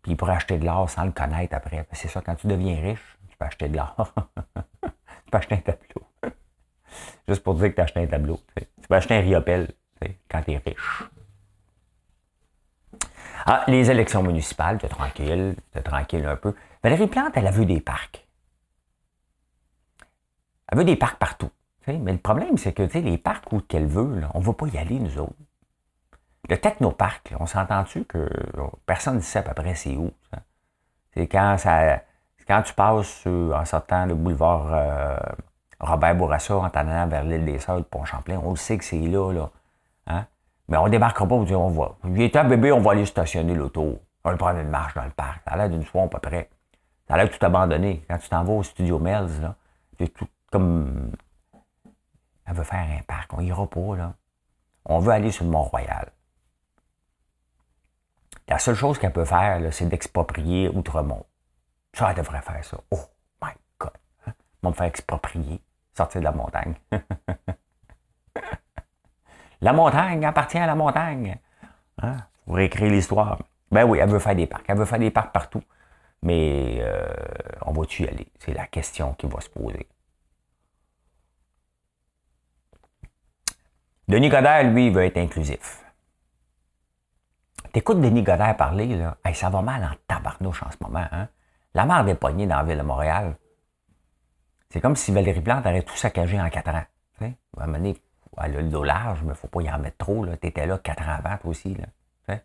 Puis 0.02 0.12
il 0.12 0.18
pourrait 0.18 0.36
acheter 0.36 0.58
de 0.58 0.66
l'or 0.66 0.90
sans 0.90 1.06
le 1.06 1.12
connaître 1.12 1.56
après. 1.56 1.88
C'est 1.94 2.08
ça, 2.08 2.22
quand 2.22 2.36
tu 2.36 2.48
deviens 2.48 2.80
riche, 2.82 3.18
tu 3.30 3.38
peux 3.38 3.46
acheter 3.46 3.70
de 3.70 3.78
l'or. 3.78 3.96
tu 4.84 5.32
peux 5.32 5.38
acheter 5.38 5.56
un 5.56 5.62
tableau. 5.62 6.07
Juste 7.28 7.44
pour 7.44 7.56
dire 7.56 7.70
que 7.70 7.76
tu 7.76 7.82
as 7.82 7.84
acheté 7.84 8.02
un 8.02 8.08
tableau. 8.08 8.40
Tu 8.56 8.88
peux 8.88 8.96
acheter 8.96 9.16
un 9.16 9.22
riopel 9.22 9.70
quand 10.30 10.42
tu 10.44 10.52
es 10.52 10.58
riche. 10.58 11.04
Ah, 13.46 13.64
les 13.68 13.90
élections 13.90 14.24
municipales, 14.24 14.78
tu 14.78 14.86
es 14.86 14.90
tranquille, 14.90 15.56
tu 15.72 15.80
es 15.80 15.82
tranquille 15.82 16.26
un 16.26 16.36
peu. 16.36 16.54
Valérie 16.84 17.08
Plante, 17.08 17.32
elle 17.36 17.48
a 17.48 17.52
vu 17.52 17.66
des 17.66 17.80
parcs. 17.80 18.28
Elle 20.70 20.80
veut 20.80 20.86
des 20.86 20.96
parcs 20.96 21.18
partout. 21.18 21.50
Mais 21.88 22.12
le 22.12 22.18
problème, 22.18 22.58
c'est 22.58 22.74
que 22.74 22.84
les 22.84 23.18
parcs 23.18 23.52
où 23.54 23.62
qu'elle 23.62 23.86
veut, 23.86 24.22
on 24.34 24.40
ne 24.40 24.44
va 24.44 24.54
pas 24.54 24.68
y 24.68 24.78
aller, 24.78 25.00
nous 25.00 25.18
autres. 25.18 25.34
Le 26.50 26.58
technoparc, 26.58 27.34
on 27.40 27.46
s'entend-tu 27.46 28.06
que 28.06 28.30
personne 28.86 29.16
ne 29.16 29.22
sait 29.22 29.40
à 29.40 29.44
peu 29.44 29.54
près 29.54 29.76
c'est 29.76 29.96
où? 29.96 30.12
C'est 31.14 31.28
quand 31.28 31.58
ça. 31.58 32.02
quand 32.48 32.62
tu 32.62 32.74
passes 32.74 33.26
en 33.26 33.66
sortant 33.66 34.06
le 34.06 34.16
boulevard 34.16 34.68
euh, 34.74 35.18
Robert 35.80 36.16
Bourassa 36.16 36.58
en 36.58 36.70
t'en 36.70 37.08
vers 37.08 37.24
l'île 37.24 37.46
des 37.46 37.60
Sœurs, 37.60 37.78
le 37.78 37.84
Pont 37.84 38.04
Champlain, 38.04 38.40
on 38.44 38.52
le 38.52 38.56
sait 38.56 38.78
que 38.78 38.84
c'est 38.84 39.00
là, 39.00 39.32
là. 39.32 39.50
Hein? 40.08 40.26
Mais 40.68 40.78
on 40.78 40.88
débarquera 40.88 41.26
pas 41.26 41.36
pour 41.36 41.46
dire 41.46 41.62
on 41.62 41.70
va. 41.70 41.96
Il 42.06 42.22
est 42.22 42.36
un 42.36 42.44
bébé, 42.44 42.72
on 42.72 42.82
va 42.82 42.92
aller 42.92 43.06
stationner 43.06 43.54
l'auto. 43.54 44.00
On 44.24 44.32
va 44.32 44.38
prendre 44.38 44.60
une 44.60 44.70
marche 44.70 44.94
dans 44.96 45.06
le 45.06 45.12
parc. 45.12 45.42
Ça 45.46 45.52
a 45.52 45.58
l'air 45.58 45.70
d'une 45.70 45.86
soirée 45.86 46.08
à 46.08 46.10
peu 46.10 46.20
près. 46.20 46.50
Ça 47.08 47.14
a 47.14 47.18
l'air 47.18 47.30
tout 47.30 47.46
abandonné. 47.46 48.04
Quand 48.10 48.18
tu 48.18 48.28
t'en 48.28 48.44
vas 48.44 48.54
au 48.54 48.64
studio 48.64 49.00
Melz, 49.00 49.40
là, 49.40 49.56
c'est 49.98 50.10
tout 50.10 50.28
comme. 50.52 51.12
Elle 52.46 52.56
veut 52.56 52.64
faire 52.64 52.80
un 52.80 53.02
parc. 53.04 53.32
On 53.34 53.40
ira 53.40 53.68
pas, 53.68 53.96
là. 53.96 54.14
On 54.86 55.00
veut 55.00 55.12
aller 55.12 55.32
sur 55.32 55.46
le 55.46 55.52
Mont-Royal. 55.52 56.12
La 58.48 58.60
seule 58.60 58.76
chose 58.76 58.98
qu'elle 58.98 59.14
peut 59.14 59.26
faire, 59.26 59.62
c'est 59.74 59.86
d'exproprier 59.86 60.70
Outremont. 60.70 61.26
Ça, 61.94 62.10
elle 62.10 62.18
devrait 62.18 62.42
faire 62.42 62.64
ça. 62.64 62.78
Oh 62.92 63.00
my 63.44 63.52
God. 63.78 63.92
Hein? 64.26 64.34
On 64.64 64.68
va 64.68 64.70
me 64.70 64.76
faire 64.76 64.86
exproprier 64.88 65.62
sortir 65.98 66.22
de 66.22 66.25
la 66.25 66.32
montagne. 66.32 66.75
la 69.62 69.74
montagne 69.74 70.25
appartient 70.25 70.58
à 70.58 70.68
la 70.68 70.75
montagne. 70.75 71.38
Hein? 72.01 72.18
Pour 72.46 72.56
réécrire 72.56 72.92
l'histoire. 72.92 73.39
Ben 73.72 73.84
oui, 73.84 74.00
elle 74.00 74.10
veut 74.10 74.20
faire 74.20 74.36
des 74.36 74.48
parcs. 74.48 74.66
Elle 74.68 74.77
veut 74.77 74.86
faire 74.86 75.00
des 75.00 75.12
parcs 75.12 75.34
partout. 75.34 75.63
Mais 76.22 76.77
euh, 76.80 77.08
on 77.66 77.74
va-tu 77.74 78.04
y 78.04 78.08
aller? 78.08 78.27
C'est 78.39 78.54
la 78.54 78.68
question 78.68 79.13
qui 79.13 79.27
va 79.27 79.42
se 79.42 79.50
poser. 79.50 79.88
Denis 84.08 84.30
Godard, 84.30 84.63
lui, 84.63 84.89
veut 84.89 85.04
être 85.04 85.18
inclusif. 85.18 85.84
T'écoutes 87.74 88.00
Denis 88.00 88.24
Godard 88.24 88.56
parler, 88.56 88.96
là, 88.96 89.18
ça 89.34 89.50
va 89.50 89.62
mal 89.62 89.84
en 89.84 89.96
tabarnouche 90.08 90.63
en 90.63 90.72
ce 90.72 90.77
moment. 90.80 91.06
Hein? 91.12 91.27
La 91.74 91.86
mère 91.86 92.06
des 92.06 92.16
poignées 92.16 92.48
dans 92.48 92.56
la 92.56 92.63
ville 92.63 92.77
de 92.77 92.84
Montréal. 92.84 93.36
C'est 94.70 94.82
comme 94.82 94.96
si 94.96 95.12
Valérie 95.12 95.42
Plante 95.42 95.66
aurait 95.66 95.84
tout 95.84 95.96
saccagé 95.96 96.40
en 96.40 96.50
quatre 96.50 96.70
ans. 96.70 96.84
À 97.22 97.64
un 97.64 97.66
moment 97.66 97.78
donné, 97.78 97.98
elle 98.38 98.58
a 98.58 98.62
le 98.62 98.70
dos 98.70 98.84
large, 98.84 99.24
mais 99.24 99.34
faut 99.34 99.48
pas 99.48 99.62
y 99.62 99.72
en 99.72 99.80
mettre 99.80 99.98
trop. 99.98 100.26
Tu 100.26 100.48
étais 100.48 100.66
là 100.68 100.78
quatre 100.78 101.04
ans 101.04 101.18
avant, 101.24 101.38
toi 101.38 101.50
aussi. 101.50 101.76
Là, 101.76 102.38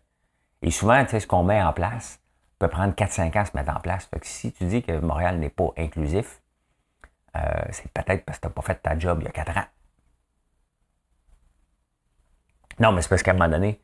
Et 0.61 0.71
souvent, 0.71 1.05
ce 1.07 1.27
qu'on 1.27 1.43
met 1.43 1.61
en 1.61 1.73
place 1.73 2.19
peut 2.57 2.67
prendre 2.67 2.93
4-5 2.93 3.37
ans 3.37 3.41
à 3.41 3.45
se 3.45 3.55
mettre 3.55 3.75
en 3.75 3.79
place. 3.79 4.05
Fait 4.05 4.19
que 4.19 4.25
si 4.25 4.51
tu 4.53 4.65
dis 4.65 4.81
que 4.81 4.97
Montréal 4.99 5.37
n'est 5.37 5.49
pas 5.49 5.71
inclusif, 5.77 6.41
euh, 7.35 7.41
c'est 7.71 7.91
peut-être 7.91 8.25
parce 8.25 8.39
que 8.39 8.43
tu 8.43 8.47
n'as 8.47 8.53
pas 8.53 8.61
fait 8.61 8.75
ta 8.75 8.97
job 8.97 9.19
il 9.21 9.25
y 9.25 9.27
a 9.27 9.31
quatre 9.31 9.57
ans. 9.57 9.65
Non, 12.79 12.91
mais 12.91 13.01
c'est 13.01 13.09
parce 13.09 13.21
qu'à 13.23 13.31
un 13.31 13.33
moment 13.35 13.49
donné, 13.49 13.79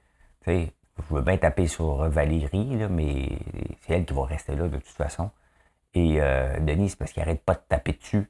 je 0.48 0.68
veux 1.10 1.22
bien 1.22 1.38
taper 1.38 1.68
sur 1.68 2.10
Valérie, 2.10 2.78
là, 2.78 2.88
mais 2.88 3.38
c'est 3.82 3.94
elle 3.94 4.06
qui 4.06 4.14
va 4.14 4.26
rester 4.26 4.56
là 4.56 4.68
de 4.68 4.78
toute 4.78 4.88
façon. 4.88 5.30
Et 5.94 6.18
euh, 6.20 6.60
Denis, 6.60 6.96
parce 6.98 7.12
qu'il 7.12 7.22
n'arrête 7.22 7.44
pas 7.44 7.54
de 7.54 7.62
taper 7.68 7.94
dessus 7.94 8.30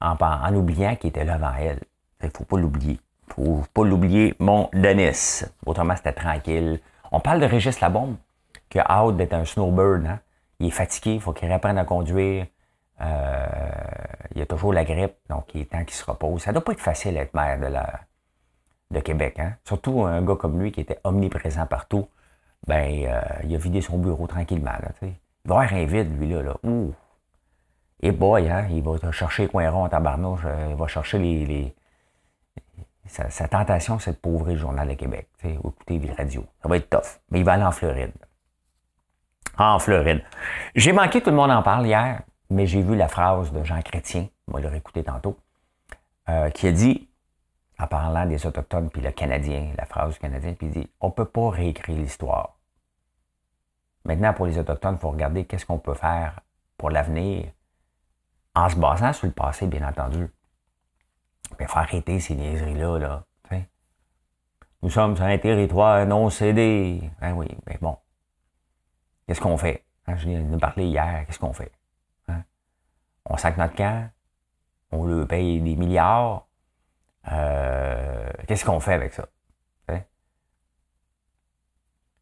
en, 0.00 0.16
en 0.20 0.54
oubliant 0.54 0.96
qu'il 0.96 1.10
était 1.10 1.24
là 1.24 1.34
avant 1.34 1.54
elle. 1.58 1.80
Il 2.22 2.30
faut 2.30 2.44
pas 2.44 2.58
l'oublier. 2.58 2.98
Faut 3.28 3.62
pas 3.74 3.84
l'oublier, 3.84 4.34
mon 4.38 4.68
Denis. 4.72 5.44
Autrement, 5.66 5.96
c'était 5.96 6.12
tranquille. 6.12 6.80
On 7.12 7.20
parle 7.20 7.40
de 7.40 7.46
Régis 7.46 7.80
Labombe, 7.80 8.16
qui 8.68 8.78
a 8.78 8.86
hâte 8.88 9.16
d'être 9.16 9.34
un 9.34 9.44
snowbird. 9.44 10.06
Hein? 10.06 10.20
Il 10.58 10.68
est 10.68 10.70
fatigué, 10.70 11.14
il 11.14 11.20
faut 11.20 11.32
qu'il 11.32 11.52
reprenne 11.52 11.78
à 11.78 11.84
conduire. 11.84 12.46
Euh, 13.00 13.46
il 14.34 14.40
a 14.40 14.46
toujours 14.46 14.72
la 14.72 14.84
grippe, 14.84 15.16
donc 15.28 15.54
il 15.54 15.62
est 15.62 15.64
temps 15.66 15.84
qu'il 15.84 15.94
se 15.94 16.04
repose. 16.04 16.42
Ça 16.42 16.52
doit 16.52 16.64
pas 16.64 16.72
être 16.72 16.80
facile 16.80 17.14
d'être 17.14 17.34
maire 17.34 17.58
de, 17.60 17.66
la, 17.66 18.00
de 18.90 19.00
Québec. 19.00 19.38
Hein? 19.38 19.56
Surtout 19.64 20.04
un 20.04 20.22
gars 20.22 20.36
comme 20.36 20.60
lui 20.60 20.72
qui 20.72 20.80
était 20.80 20.98
omniprésent 21.04 21.66
partout. 21.66 22.08
Ben, 22.66 23.04
euh, 23.06 23.20
il 23.44 23.54
a 23.54 23.58
vidé 23.58 23.80
son 23.80 23.98
bureau 23.98 24.26
tranquillement. 24.26 24.72
Là, 24.72 24.88
il 25.46 25.48
va 25.48 25.60
avoir 25.60 25.72
un 25.72 25.84
vide, 25.84 26.18
lui, 26.18 26.28
là. 26.28 26.42
là. 26.42 26.56
Ouh. 26.64 26.92
Et 28.00 28.10
boy, 28.10 28.48
hein, 28.48 28.66
il 28.68 28.82
va 28.82 29.12
chercher 29.12 29.44
les 29.44 29.48
coins 29.48 29.70
ronds 29.70 29.84
en 29.84 29.88
tabarnouche. 29.88 30.40
Euh, 30.44 30.68
il 30.70 30.76
va 30.76 30.88
chercher 30.88 31.18
les. 31.18 31.72
Sa, 33.06 33.46
tentation, 33.46 34.00
c'est 34.00 34.10
de 34.10 34.16
pauvrer 34.16 34.54
le 34.54 34.58
Journal 34.58 34.88
de 34.88 34.94
Québec, 34.94 35.28
ou 35.44 35.68
écouter 35.68 36.00
les 36.00 36.12
radios. 36.12 36.44
Ça 36.60 36.68
va 36.68 36.76
être 36.76 36.90
tough. 36.90 37.20
Mais 37.30 37.38
il 37.38 37.44
va 37.44 37.52
aller 37.52 37.62
en 37.62 37.70
Floride. 37.70 38.12
En 39.56 39.78
Floride. 39.78 40.24
J'ai 40.74 40.92
manqué, 40.92 41.22
tout 41.22 41.30
le 41.30 41.36
monde 41.36 41.52
en 41.52 41.62
parle 41.62 41.86
hier, 41.86 42.22
mais 42.50 42.66
j'ai 42.66 42.82
vu 42.82 42.96
la 42.96 43.06
phrase 43.06 43.52
de 43.52 43.62
Jean 43.62 43.80
Chrétien, 43.82 44.26
on 44.48 44.54
va 44.54 44.60
le 44.60 44.66
réécouter 44.66 45.04
tantôt, 45.04 45.38
euh, 46.28 46.50
qui 46.50 46.66
a 46.66 46.72
dit, 46.72 47.08
en 47.78 47.86
parlant 47.86 48.26
des 48.26 48.44
Autochtones, 48.44 48.90
puis 48.90 49.00
le 49.00 49.12
Canadien, 49.12 49.70
la 49.78 49.86
phrase 49.86 50.14
du 50.14 50.18
Canadien, 50.18 50.54
puis 50.54 50.66
il 50.66 50.72
dit 50.72 50.90
On 51.00 51.06
ne 51.06 51.12
peut 51.12 51.26
pas 51.26 51.50
réécrire 51.50 51.96
l'histoire. 51.96 52.55
Maintenant, 54.06 54.32
pour 54.32 54.46
les 54.46 54.56
Autochtones, 54.56 54.94
il 54.94 55.00
faut 55.00 55.10
regarder 55.10 55.44
qu'est-ce 55.44 55.66
qu'on 55.66 55.78
peut 55.78 55.94
faire 55.94 56.40
pour 56.78 56.90
l'avenir 56.90 57.50
en 58.54 58.68
se 58.68 58.76
basant 58.76 59.12
sur 59.12 59.26
le 59.26 59.32
passé, 59.32 59.66
bien 59.66 59.86
entendu. 59.86 60.28
Il 61.58 61.66
faut 61.66 61.78
arrêter 61.78 62.20
ces 62.20 62.36
niaiseries-là. 62.36 62.98
Là, 62.98 63.26
Nous 64.82 64.90
sommes 64.90 65.16
sur 65.16 65.24
un 65.24 65.38
territoire 65.38 66.06
non 66.06 66.30
cédé. 66.30 67.10
Ben 67.20 67.32
oui, 67.32 67.48
mais 67.66 67.78
bon. 67.80 67.98
Qu'est-ce 69.26 69.40
qu'on 69.40 69.56
fait? 69.56 69.84
Hein, 70.06 70.16
je 70.16 70.28
viens 70.28 70.40
de 70.40 70.56
parler 70.56 70.86
hier. 70.86 71.24
Qu'est-ce 71.26 71.40
qu'on 71.40 71.52
fait? 71.52 71.72
Hein? 72.28 72.44
On 73.24 73.36
sac 73.36 73.56
notre 73.56 73.74
camp. 73.74 74.08
On 74.92 75.04
le 75.04 75.26
paye 75.26 75.60
des 75.60 75.74
milliards. 75.74 76.46
Euh, 77.32 78.30
qu'est-ce 78.46 78.64
qu'on 78.64 78.78
fait 78.78 78.94
avec 78.94 79.12
ça? 79.14 79.26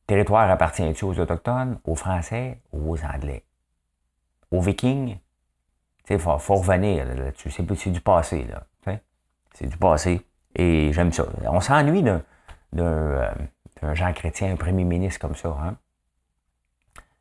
Territoire 0.06 0.50
appartient-il 0.50 1.04
aux 1.04 1.18
Autochtones, 1.18 1.78
aux 1.84 1.94
Français 1.94 2.60
ou 2.72 2.92
aux 2.92 3.04
Anglais? 3.04 3.44
Aux 4.50 4.60
Vikings? 4.60 5.18
Il 6.10 6.18
faut, 6.18 6.38
faut, 6.38 6.56
revenir 6.56 7.06
là-dessus. 7.06 7.50
C'est 7.50 7.90
du 7.90 8.00
passé, 8.00 8.44
là. 8.44 8.66
C'est 9.54 9.68
du 9.68 9.76
passé. 9.76 10.20
Et 10.54 10.92
j'aime 10.92 11.12
ça. 11.12 11.26
On 11.44 11.60
s'ennuie 11.60 12.02
d'un, 12.02 12.22
euh, 12.76 13.32
Jean 13.92 14.12
Chrétien, 14.12 14.52
un 14.52 14.56
premier 14.56 14.84
ministre 14.84 15.20
comme 15.20 15.34
ça. 15.34 15.48
Hein? 15.48 15.76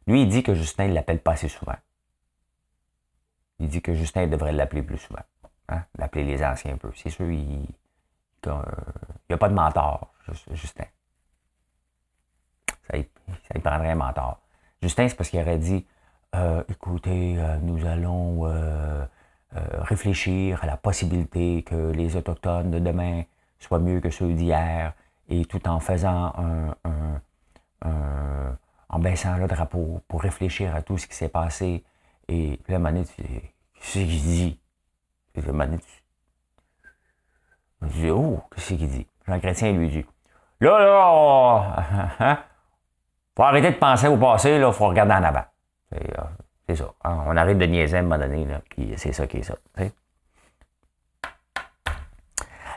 Lui, 0.07 0.23
il 0.23 0.29
dit 0.29 0.43
que 0.43 0.53
Justin 0.53 0.87
ne 0.87 0.93
l'appelle 0.93 1.19
pas 1.19 1.33
assez 1.33 1.47
souvent. 1.47 1.75
Il 3.59 3.67
dit 3.67 3.81
que 3.81 3.93
Justin 3.93 4.27
devrait 4.27 4.51
l'appeler 4.51 4.83
plus 4.83 4.97
souvent. 4.97 5.21
Hein? 5.69 5.83
L'appeler 5.97 6.25
les 6.25 6.43
anciens 6.43 6.73
un 6.73 6.77
peu. 6.77 6.91
C'est 6.95 7.09
sûr, 7.09 7.29
il 7.29 7.67
n'y 8.47 9.33
a 9.33 9.37
pas 9.37 9.49
de 9.49 9.53
mentor, 9.53 10.13
Justin. 10.51 10.85
Ça, 12.89 12.97
ça 13.51 13.59
prendrait 13.59 13.91
un 13.91 13.95
mentor. 13.95 14.39
Justin, 14.81 15.07
c'est 15.07 15.15
parce 15.15 15.29
qu'il 15.29 15.39
aurait 15.39 15.57
dit 15.57 15.85
euh, 16.35 16.63
écoutez, 16.67 17.35
euh, 17.37 17.57
nous 17.61 17.85
allons 17.85 18.47
euh, 18.47 19.05
réfléchir 19.51 20.63
à 20.63 20.65
la 20.65 20.77
possibilité 20.77 21.61
que 21.61 21.91
les 21.91 22.15
Autochtones 22.15 22.71
de 22.71 22.79
demain 22.79 23.23
soient 23.59 23.79
mieux 23.79 23.99
que 23.99 24.09
ceux 24.09 24.33
d'hier, 24.33 24.93
et 25.29 25.45
tout 25.45 25.67
en 25.69 25.79
faisant 25.79 26.33
un, 26.35 27.21
en 28.89 28.99
baissant 28.99 29.37
le 29.37 29.47
drapeau 29.47 30.01
pour 30.07 30.21
réfléchir 30.21 30.75
à 30.75 30.81
tout 30.81 30.97
ce 30.97 31.07
qui 31.07 31.15
s'est 31.15 31.29
passé. 31.29 31.83
Et 32.27 32.59
la 32.67 32.79
tu 32.79 33.23
qu'est-ce 33.23 33.99
qu'il 33.99 34.07
dit? 34.07 34.59
Puis, 35.33 35.43
la 35.45 35.67
tu 35.67 35.77
dis, 37.89 38.09
oh, 38.09 38.41
qu'est-ce 38.53 38.73
qu'il 38.73 38.87
dit? 38.87 39.07
Jean 39.27 39.39
Chrétien 39.39 39.71
lui 39.73 39.89
dit, 39.89 40.05
là, 40.61 40.79
là, 40.79 42.15
hein? 42.19 42.39
Faut 43.35 43.43
arrêter 43.43 43.71
de 43.71 43.77
penser 43.77 44.07
au 44.07 44.17
passé, 44.17 44.55
il 44.55 44.73
faut 44.73 44.87
regarder 44.87 45.13
en 45.13 45.23
avant. 45.23 45.45
Euh, 45.93 45.99
c'est 46.67 46.75
ça. 46.75 46.93
Hein, 47.03 47.23
on 47.27 47.35
arrête 47.35 47.57
de 47.57 47.65
niaiser 47.65 47.97
à 47.97 47.99
un 47.99 48.03
moment 48.03 48.17
donné, 48.17 48.47
c'est 48.97 49.13
ça 49.13 49.27
qui 49.27 49.37
est 49.37 49.43
ça. 49.43 49.55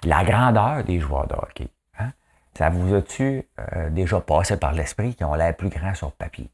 La 0.05 0.25
grandeur 0.25 0.85
des 0.85 1.01
joueurs 1.01 1.27
de 1.27 1.35
hockey. 1.35 1.69
Hein, 1.99 2.13
ça 2.55 2.69
vous 2.71 2.95
a-tu 2.95 3.49
euh, 3.59 3.91
déjà 3.91 4.21
passé 4.21 4.57
par 4.57 4.73
l'esprit 4.73 5.15
qu'ils 5.15 5.27
ont 5.27 5.35
l'air 5.35 5.57
plus 5.57 5.69
grands 5.69 5.95
sur 5.95 6.13
papier? 6.13 6.51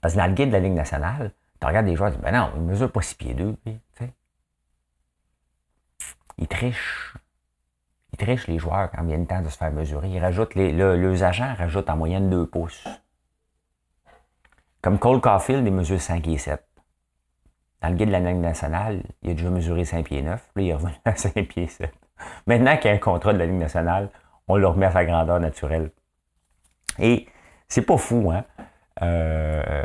Parce 0.00 0.14
que 0.14 0.18
dans 0.18 0.26
le 0.26 0.34
guide 0.34 0.48
de 0.48 0.52
la 0.52 0.60
Ligue 0.60 0.74
nationale, 0.74 1.32
tu 1.60 1.66
regardes 1.66 1.86
des 1.86 1.96
joueurs, 1.96 2.10
tu 2.10 2.18
dis, 2.18 2.22
ben 2.22 2.32
non, 2.32 2.50
ils 2.56 2.62
ne 2.62 2.66
mesurent 2.66 2.92
pas 2.92 3.00
six 3.00 3.14
pieds 3.14 3.32
2. 3.32 3.56
Ils 6.36 6.48
trichent. 6.48 7.14
Ils 8.14 8.16
trichent 8.16 8.46
les 8.46 8.60
joueurs 8.60 8.92
quand 8.92 9.02
vient 9.02 9.18
le 9.18 9.26
temps 9.26 9.42
de 9.42 9.48
se 9.48 9.56
faire 9.56 9.72
mesurer. 9.72 10.08
Ils 10.08 10.20
rajoutent 10.20 10.54
les, 10.54 10.70
leurs 10.70 11.24
agents 11.24 11.52
rajoutent 11.58 11.90
en 11.90 11.96
moyenne 11.96 12.30
2 12.30 12.46
pouces. 12.46 12.86
Comme 14.82 15.00
Cole 15.00 15.20
Caulfield, 15.20 15.66
il 15.66 15.72
mesure 15.72 16.00
5 16.00 16.28
et 16.28 16.38
7. 16.38 16.64
Dans 17.82 17.88
le 17.88 17.96
guide 17.96 18.06
de 18.06 18.12
la 18.12 18.20
Ligue 18.20 18.40
nationale, 18.40 19.02
il 19.22 19.30
a 19.30 19.34
déjà 19.34 19.50
mesuré 19.50 19.84
5 19.84 20.04
pieds 20.04 20.22
9, 20.22 20.50
puis 20.54 20.66
il 20.66 20.68
est 20.68 20.74
revenu 20.74 20.92
à 21.04 21.16
5 21.16 21.32
pieds 21.48 21.66
7. 21.66 21.92
Maintenant 22.46 22.76
qu'il 22.76 22.88
y 22.88 22.92
a 22.92 22.96
un 22.96 23.00
contrat 23.00 23.32
de 23.32 23.38
la 23.38 23.46
Ligue 23.46 23.56
nationale, 23.58 24.10
on 24.46 24.58
le 24.58 24.68
remet 24.68 24.86
à 24.86 24.92
sa 24.92 25.04
grandeur 25.04 25.40
naturelle. 25.40 25.90
Et 27.00 27.26
c'est 27.66 27.82
pas 27.82 27.96
fou, 27.96 28.30
hein? 28.30 28.44
Euh, 29.02 29.82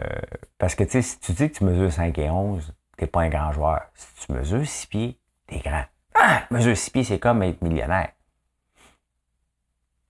parce 0.60 0.76
que, 0.76 0.84
tu 0.84 0.92
sais, 0.92 1.02
si 1.02 1.20
tu 1.20 1.32
dis 1.32 1.50
que 1.50 1.58
tu 1.58 1.64
mesures 1.64 1.92
5 1.92 2.16
et 2.20 2.30
11, 2.30 2.76
t'es 2.96 3.08
pas 3.08 3.22
un 3.22 3.30
grand 3.30 3.52
joueur. 3.54 3.82
Si 3.96 4.28
tu 4.28 4.34
mesures 4.34 4.68
6 4.68 4.86
pieds, 4.86 5.20
t'es 5.48 5.58
grand. 5.58 5.86
Ah! 6.14 6.44
Mesure 6.52 6.78
6 6.78 6.92
pieds, 6.92 7.04
c'est 7.04 7.18
comme 7.18 7.42
être 7.42 7.64
millionnaire. 7.64 8.10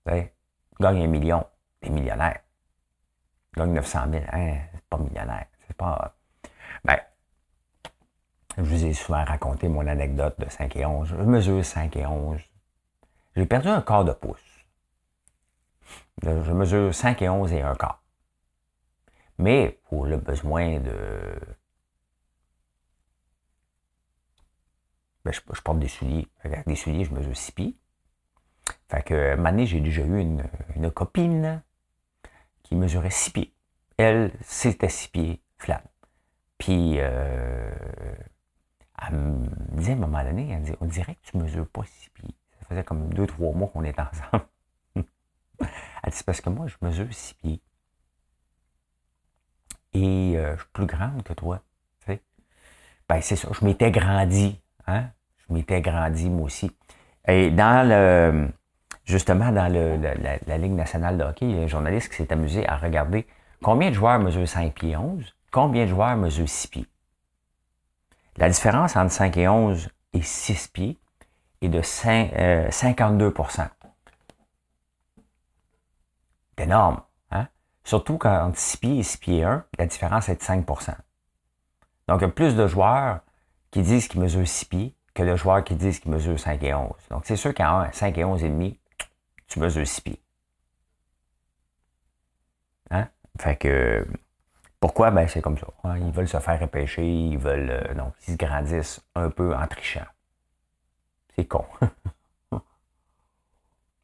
Tu 0.06 0.12
sais, 0.12 0.34
gagne 0.78 1.02
un 1.02 1.06
million, 1.06 1.46
t'es 1.80 1.90
millionnaire. 1.90 2.40
Gagne 3.56 3.72
900 3.72 4.10
000, 4.10 4.24
hein? 4.32 4.58
pas 4.88 4.98
millionnaire. 4.98 5.46
C'est 5.66 5.76
pas. 5.76 6.16
Ben, 6.84 6.98
je 8.56 8.62
vous 8.62 8.84
ai 8.84 8.92
souvent 8.92 9.24
raconté 9.24 9.68
mon 9.68 9.86
anecdote 9.86 10.38
de 10.38 10.48
5 10.48 10.76
et 10.76 10.86
11. 10.86 11.08
Je 11.08 11.14
mesure 11.16 11.64
5 11.64 11.96
et 11.96 12.06
11. 12.06 12.40
J'ai 13.36 13.46
perdu 13.46 13.68
un 13.68 13.82
quart 13.82 14.04
de 14.04 14.12
pouce. 14.12 14.38
Je 16.22 16.52
mesure 16.52 16.94
5 16.94 17.22
et 17.22 17.28
11 17.28 17.52
et 17.52 17.62
un 17.62 17.74
quart. 17.74 18.02
Mais 19.38 19.80
pour 19.84 20.06
le 20.06 20.18
besoin 20.18 20.80
de. 20.80 21.40
Ben, 25.24 25.32
je, 25.32 25.40
porte 25.62 25.78
des 25.78 25.88
souliers. 25.88 26.28
Avec 26.42 26.66
des 26.66 26.76
souliers, 26.76 27.04
je 27.04 27.12
mesure 27.14 27.36
6 27.36 27.52
pieds. 27.52 27.79
Fait 28.88 29.02
que, 29.02 29.36
un 29.38 29.64
j'ai 29.64 29.80
déjà 29.80 30.02
eu 30.02 30.18
une, 30.18 30.44
une 30.76 30.90
copine 30.90 31.62
qui 32.62 32.74
mesurait 32.74 33.10
6 33.10 33.30
pieds 33.30 33.54
elle, 34.00 34.32
c'était 34.42 34.88
six 34.88 35.08
pieds 35.08 35.40
flat. 35.58 35.82
Puis, 36.58 36.96
euh, 36.98 37.70
elle 39.06 39.14
me 39.14 39.76
disait 39.76 39.92
à 39.92 39.96
un 39.96 39.98
moment 39.98 40.22
donné, 40.22 40.50
elle 40.50 40.60
me 40.60 40.64
dit, 40.64 40.72
on 40.80 40.86
dirait 40.86 41.14
que 41.14 41.30
tu 41.30 41.36
mesures 41.36 41.68
pas 41.68 41.82
six 41.84 42.10
pieds. 42.10 42.34
Ça 42.58 42.66
faisait 42.66 42.84
comme 42.84 43.12
deux, 43.12 43.26
trois 43.26 43.52
mois 43.52 43.68
qu'on 43.68 43.84
était 43.84 44.00
ensemble. 44.00 44.46
elle 44.96 46.12
dit, 46.12 46.22
parce 46.24 46.40
que 46.40 46.50
moi, 46.50 46.66
je 46.66 46.76
mesure 46.82 47.06
six 47.12 47.34
pieds. 47.34 47.60
Et 49.92 50.34
euh, 50.36 50.56
je 50.56 50.62
suis 50.62 50.70
plus 50.72 50.86
grande 50.86 51.22
que 51.22 51.32
toi. 51.32 51.62
Tu. 52.06 52.18
Ben, 53.08 53.20
c'est 53.20 53.36
ça, 53.36 53.48
je 53.52 53.64
m'étais 53.64 53.90
grandi. 53.90 54.60
Hein? 54.86 55.10
Je 55.38 55.54
m'étais 55.54 55.80
grandi, 55.80 56.30
moi 56.30 56.46
aussi. 56.46 56.70
Et 57.26 57.50
dans 57.50 57.86
le, 57.86 58.48
justement, 59.04 59.50
dans 59.52 59.72
la, 59.72 60.58
Ligue 60.58 60.72
nationale 60.72 61.18
de 61.18 61.24
hockey, 61.24 61.46
il 61.46 61.56
y 61.56 61.58
a 61.58 61.62
un 61.62 61.66
journaliste 61.66 62.10
qui 62.10 62.16
s'est 62.16 62.32
amusé 62.32 62.66
à 62.68 62.76
regarder 62.76 63.26
Combien 63.62 63.90
de 63.90 63.94
joueurs 63.94 64.18
mesurent 64.18 64.48
5 64.48 64.72
pieds 64.72 64.96
11? 64.96 65.34
Combien 65.52 65.84
de 65.84 65.90
joueurs 65.90 66.16
mesurent 66.16 66.48
6 66.48 66.68
pieds? 66.68 66.86
La 68.36 68.48
différence 68.48 68.96
entre 68.96 69.12
5 69.12 69.36
et 69.36 69.48
11 69.48 69.90
et 70.14 70.22
6 70.22 70.68
pieds 70.68 70.98
est 71.60 71.68
de 71.68 71.82
52% 71.82 73.68
C'est 76.56 76.64
énorme. 76.64 77.02
Hein? 77.32 77.48
Surtout 77.84 78.16
quand 78.16 78.46
entre 78.46 78.58
6 78.58 78.76
pieds 78.78 78.98
et 78.98 79.02
6 79.02 79.18
pieds 79.18 79.44
1, 79.44 79.64
la 79.78 79.86
différence 79.86 80.30
est 80.30 80.36
de 80.36 80.40
5% 80.40 80.94
Donc, 82.08 82.20
il 82.20 82.22
y 82.22 82.24
a 82.24 82.28
plus 82.28 82.56
de 82.56 82.66
joueurs 82.66 83.20
qui 83.70 83.82
disent 83.82 84.08
qu'il 84.08 84.20
mesure 84.22 84.48
6 84.48 84.64
pieds 84.64 84.96
que 85.12 85.22
le 85.22 85.36
joueur 85.36 85.62
qui 85.64 85.74
dit 85.74 85.90
qu'il 86.00 86.10
mesure 86.10 86.40
5 86.40 86.62
et 86.62 86.72
11. 86.72 86.92
Donc, 87.10 87.26
c'est 87.26 87.36
sûr 87.36 87.54
qu'en 87.54 87.92
5 87.92 88.16
et 88.16 88.24
11 88.24 88.42
et 88.42 88.48
demi, 88.48 88.79
tu 89.50 89.58
mesures 89.58 89.86
6 89.86 90.00
pieds. 90.00 90.22
Hein? 92.90 93.08
Fait 93.38 93.56
que, 93.56 94.06
pourquoi? 94.78 95.10
Ben, 95.10 95.28
c'est 95.28 95.42
comme 95.42 95.58
ça. 95.58 95.66
Ils 95.98 96.12
veulent 96.12 96.28
se 96.28 96.38
faire 96.38 96.58
repêcher, 96.58 97.06
ils 97.06 97.36
veulent, 97.36 97.70
euh, 97.70 97.94
donc, 97.94 98.14
ils 98.26 98.32
se 98.32 98.38
grandissent 98.38 99.02
un 99.14 99.28
peu 99.28 99.54
en 99.54 99.66
trichant. 99.66 100.06
C'est 101.36 101.44
con. 101.46 101.66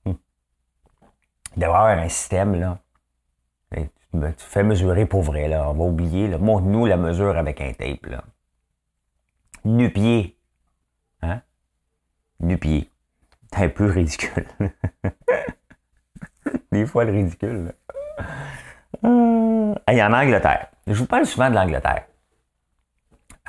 D'avoir 1.57 1.87
un 1.87 2.09
système, 2.11 2.61
là, 2.61 2.79
tu 3.73 4.45
fais 4.45 4.63
mesurer 4.63 5.07
pour 5.07 5.23
vrai, 5.23 5.49
là. 5.49 5.71
On 5.71 5.75
va 5.75 5.85
oublier, 5.85 6.29
Montre-nous 6.37 6.87
la 6.87 6.97
mesure 6.97 7.37
avec 7.37 7.61
un 7.61 7.73
tape, 7.73 8.07
là. 8.07 8.25
Nu-pied. 9.65 10.37
Hein? 11.23 11.41
Nu-pied. 12.41 12.91
Un 13.53 13.69
peu 13.69 13.87
ridicule. 13.87 14.47
Des 16.73 16.87
fois, 16.87 17.05
le 17.05 17.13
ridicule, 17.13 17.73
euh, 19.05 19.75
en 19.89 20.13
Angleterre. 20.13 20.69
Je 20.87 20.95
vous 20.95 21.07
parle 21.07 21.27
souvent 21.27 21.51
de 21.51 21.55
l'Angleterre. 21.55 22.05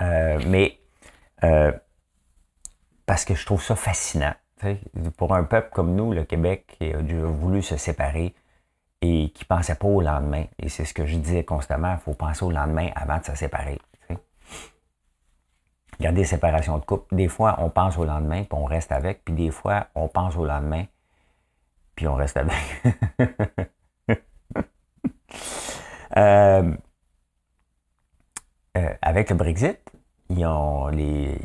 Euh, 0.02 0.40
mais 0.48 0.80
euh, 1.44 1.72
parce 3.06 3.26
que 3.26 3.36
je 3.36 3.46
trouve 3.46 3.64
ça 3.64 3.76
fascinant. 3.76 4.34
Pour 5.18 5.36
un 5.36 5.44
peuple 5.44 5.70
comme 5.72 5.96
nous, 5.96 6.14
le 6.14 6.24
Québec, 6.24 6.78
qui 6.80 6.92
a 6.92 6.98
voulu 6.98 7.62
se 7.62 7.78
séparer 7.78 8.34
et 9.02 9.30
qui 9.30 9.44
ne 9.44 9.56
pensait 9.56 9.76
pas 9.76 9.88
au 9.88 10.02
lendemain. 10.02 10.46
Et 10.58 10.70
c'est 10.70 10.86
ce 10.86 10.94
que 10.94 11.06
je 11.06 11.16
disais 11.18 11.44
constamment, 11.44 11.94
il 11.94 12.00
faut 12.00 12.16
penser 12.16 12.44
au 12.44 12.52
lendemain 12.52 12.90
avant 12.96 13.20
de 13.20 13.26
se 13.26 13.36
séparer. 13.36 13.80
Regardez 16.00 16.26
séparation 16.26 16.78
de 16.78 16.86
couple. 16.86 17.16
Des 17.16 17.28
fois, 17.28 17.56
on 17.60 17.70
pense 17.70 17.98
au 17.98 18.06
lendemain, 18.06 18.44
puis 18.44 18.58
on 18.58 18.66
reste 18.66 18.92
avec, 18.92 19.26
puis 19.26 19.34
des 19.34 19.52
fois, 19.52 19.88
on 19.96 20.08
pense 20.08 20.36
au 20.36 20.46
lendemain, 20.46 20.86
puis 21.96 22.08
on 22.08 22.16
reste 22.16 22.38
avec. 22.38 22.56
Euh, 26.16 26.74
euh, 28.76 28.94
avec 29.04 29.30
le 29.30 29.36
Brexit, 29.36 29.80
ils 30.30 30.46
ont 30.46 30.88
les, 30.88 31.38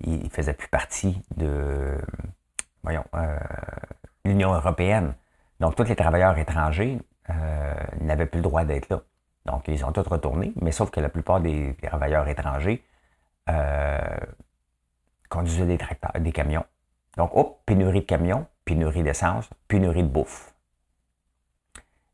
ils 0.00 0.30
faisaient 0.30 0.52
plus 0.52 0.68
partie 0.68 1.20
de, 1.34 1.98
voyons, 2.84 3.04
euh, 3.14 3.36
l'Union 4.24 4.52
européenne. 4.52 5.14
Donc, 5.58 5.74
tous 5.74 5.84
les 5.84 5.96
travailleurs 5.96 6.38
étrangers 6.38 6.98
n'avaient 8.00 8.26
plus 8.26 8.38
le 8.38 8.44
droit 8.44 8.64
d'être 8.64 8.90
là. 8.90 9.00
Donc, 9.46 9.66
ils 9.66 9.84
ont 9.84 9.90
tous 9.90 10.06
retourné, 10.06 10.52
mais 10.60 10.70
sauf 10.70 10.90
que 10.90 11.00
la 11.00 11.08
plupart 11.08 11.40
des 11.40 11.74
travailleurs 11.82 12.28
étrangers 12.28 12.84
conduisaient 15.28 15.66
des 15.66 15.78
tracteurs, 15.78 16.12
des 16.20 16.32
camions. 16.32 16.64
Donc, 17.16 17.30
hop, 17.34 17.62
pénurie 17.64 18.00
de 18.00 18.06
camions, 18.06 18.46
pénurie 18.64 19.02
d'essence, 19.02 19.48
pénurie 19.68 20.02
de 20.02 20.08
bouffe. 20.08 20.54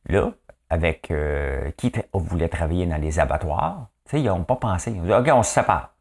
Là, 0.06 0.32
avec 0.70 1.10
euh, 1.10 1.70
qui 1.72 1.92
voulait 2.14 2.48
travailler 2.48 2.86
dans 2.86 3.00
les 3.00 3.18
abattoirs, 3.18 3.88
ils 4.12 4.24
n'ont 4.24 4.44
pas 4.44 4.56
pensé. 4.56 4.92
Ils 4.92 5.00
ont 5.00 5.04
dit, 5.04 5.12
OK, 5.12 5.28
on 5.32 5.42
se 5.42 5.52
sépare. 5.52 5.94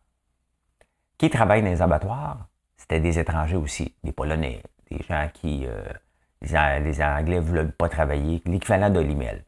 Qui 1.18 1.30
travaille 1.30 1.62
dans 1.62 1.70
les 1.70 1.82
abattoirs? 1.82 2.48
C'était 2.78 3.00
des 3.00 3.20
étrangers 3.20 3.58
aussi, 3.58 3.96
des 4.04 4.12
Polonais, 4.12 4.64
des 4.90 5.02
gens 5.04 5.30
qui, 5.34 5.66
euh, 5.66 5.84
les, 6.42 7.02
Anglais 7.02 7.36
ne 7.36 7.42
voulaient 7.42 7.66
pas 7.66 7.90
travailler, 7.90 8.42
l'équivalent 8.46 8.90
de 8.90 9.00
l'email. 9.00 9.44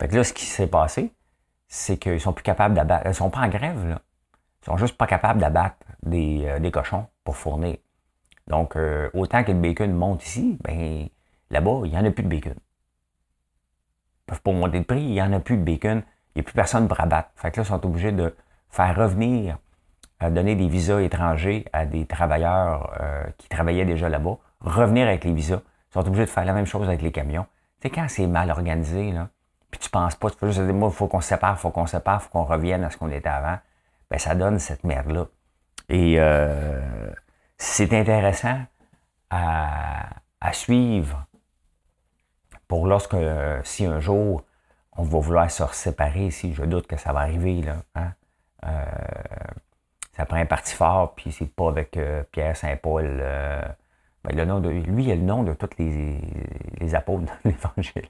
Fait 0.00 0.08
que 0.08 0.16
là, 0.16 0.24
ce 0.24 0.32
qui 0.32 0.44
s'est 0.44 0.66
passé, 0.66 1.12
c'est 1.68 1.98
qu'ils 1.98 2.20
sont 2.20 2.32
plus 2.32 2.42
capables 2.42 2.74
d'abattre. 2.74 3.06
Ils 3.06 3.14
sont 3.14 3.30
pas 3.30 3.40
en 3.40 3.48
grève, 3.48 3.86
là. 3.86 4.00
Ils 4.68 4.72
sont 4.72 4.76
juste 4.76 4.98
pas 4.98 5.06
capables 5.06 5.40
d'abattre 5.40 5.76
des, 6.02 6.44
euh, 6.46 6.58
des, 6.58 6.70
cochons 6.70 7.06
pour 7.24 7.36
fournir. 7.36 7.78
Donc, 8.46 8.76
autant 9.12 9.44
que 9.44 9.52
le 9.52 9.58
bacon 9.58 9.92
monte 9.92 10.24
ici, 10.24 10.58
ben 10.64 11.06
là-bas, 11.50 11.82
il 11.84 11.90
n'y 11.90 11.98
en 11.98 12.04
a 12.06 12.10
plus 12.10 12.22
de 12.22 12.28
bacon 12.28 12.54
peuvent 14.28 14.42
pas 14.42 14.52
monter 14.52 14.78
de 14.78 14.84
prix, 14.84 15.02
il 15.02 15.12
n'y 15.12 15.22
en 15.22 15.32
a 15.32 15.40
plus 15.40 15.56
de 15.56 15.64
bacon, 15.64 16.02
il 16.34 16.38
n'y 16.38 16.40
a 16.40 16.42
plus 16.44 16.54
personne 16.54 16.86
pour 16.86 17.00
abattre. 17.00 17.30
Fait 17.34 17.50
que 17.50 17.56
là, 17.56 17.62
ils 17.64 17.66
sont 17.66 17.84
obligés 17.84 18.12
de 18.12 18.34
faire 18.70 18.94
revenir, 18.94 19.58
euh, 20.22 20.30
donner 20.30 20.54
des 20.54 20.68
visas 20.68 21.00
étrangers 21.00 21.64
à 21.72 21.86
des 21.86 22.06
travailleurs 22.06 22.94
euh, 23.00 23.24
qui 23.38 23.48
travaillaient 23.48 23.86
déjà 23.86 24.08
là-bas, 24.08 24.36
revenir 24.60 25.08
avec 25.08 25.24
les 25.24 25.32
visas. 25.32 25.62
Ils 25.90 25.94
sont 25.94 26.06
obligés 26.06 26.26
de 26.26 26.30
faire 26.30 26.44
la 26.44 26.52
même 26.52 26.66
chose 26.66 26.86
avec 26.86 27.02
les 27.02 27.10
camions. 27.10 27.46
Tu 27.80 27.88
sais, 27.88 27.94
quand 27.94 28.06
c'est 28.08 28.26
mal 28.26 28.50
organisé, 28.50 29.10
là, 29.10 29.30
puis 29.70 29.80
tu 29.80 29.90
penses 29.90 30.14
pas, 30.14 30.30
tu 30.30 30.36
peux 30.36 30.46
juste 30.46 30.60
dire, 30.60 30.74
il 30.74 30.90
faut 30.90 31.08
qu'on 31.08 31.20
se 31.20 31.28
sépare, 31.28 31.56
il 31.56 31.60
faut 31.60 31.70
qu'on 31.70 31.86
se 31.86 31.92
sépare, 31.92 32.20
il 32.20 32.24
faut 32.24 32.30
qu'on 32.30 32.44
revienne 32.44 32.84
à 32.84 32.90
ce 32.90 32.96
qu'on 32.96 33.10
était 33.10 33.28
avant, 33.28 33.56
ben 34.10 34.18
ça 34.18 34.34
donne 34.34 34.58
cette 34.58 34.84
merde-là. 34.84 35.26
Et 35.88 36.16
euh, 36.18 37.10
c'est 37.56 37.92
intéressant 37.92 38.60
à, 39.30 40.10
suivre 40.52 41.26
pour 42.68 42.86
lorsque, 42.86 43.14
euh, 43.14 43.60
si 43.64 43.84
un 43.86 44.00
jour, 44.00 44.44
on 44.92 45.02
va 45.02 45.18
vouloir 45.18 45.50
se 45.50 45.64
séparer, 45.72 46.30
si 46.30 46.54
je 46.54 46.64
doute 46.64 46.86
que 46.86 46.96
ça 46.96 47.12
va 47.12 47.20
arriver, 47.20 47.62
là, 47.62 47.76
hein, 47.94 48.12
euh, 48.64 48.84
ça 50.16 50.26
prend 50.26 50.38
un 50.38 50.46
parti 50.46 50.74
fort, 50.74 51.14
puis 51.14 51.30
c'est 51.32 51.54
pas 51.54 51.68
avec 51.68 51.98
Pierre 52.32 52.56
Saint-Paul. 52.56 53.18
Ben, 54.24 54.36
le 54.36 54.44
nom 54.44 54.58
de, 54.58 54.68
lui, 54.68 55.04
il 55.04 55.12
a 55.12 55.14
le 55.14 55.22
nom 55.22 55.44
de 55.44 55.52
tous 55.54 55.70
les, 55.78 56.20
les 56.80 56.94
apôtres 56.94 57.22
de 57.22 57.30
l'Évangile. 57.50 58.08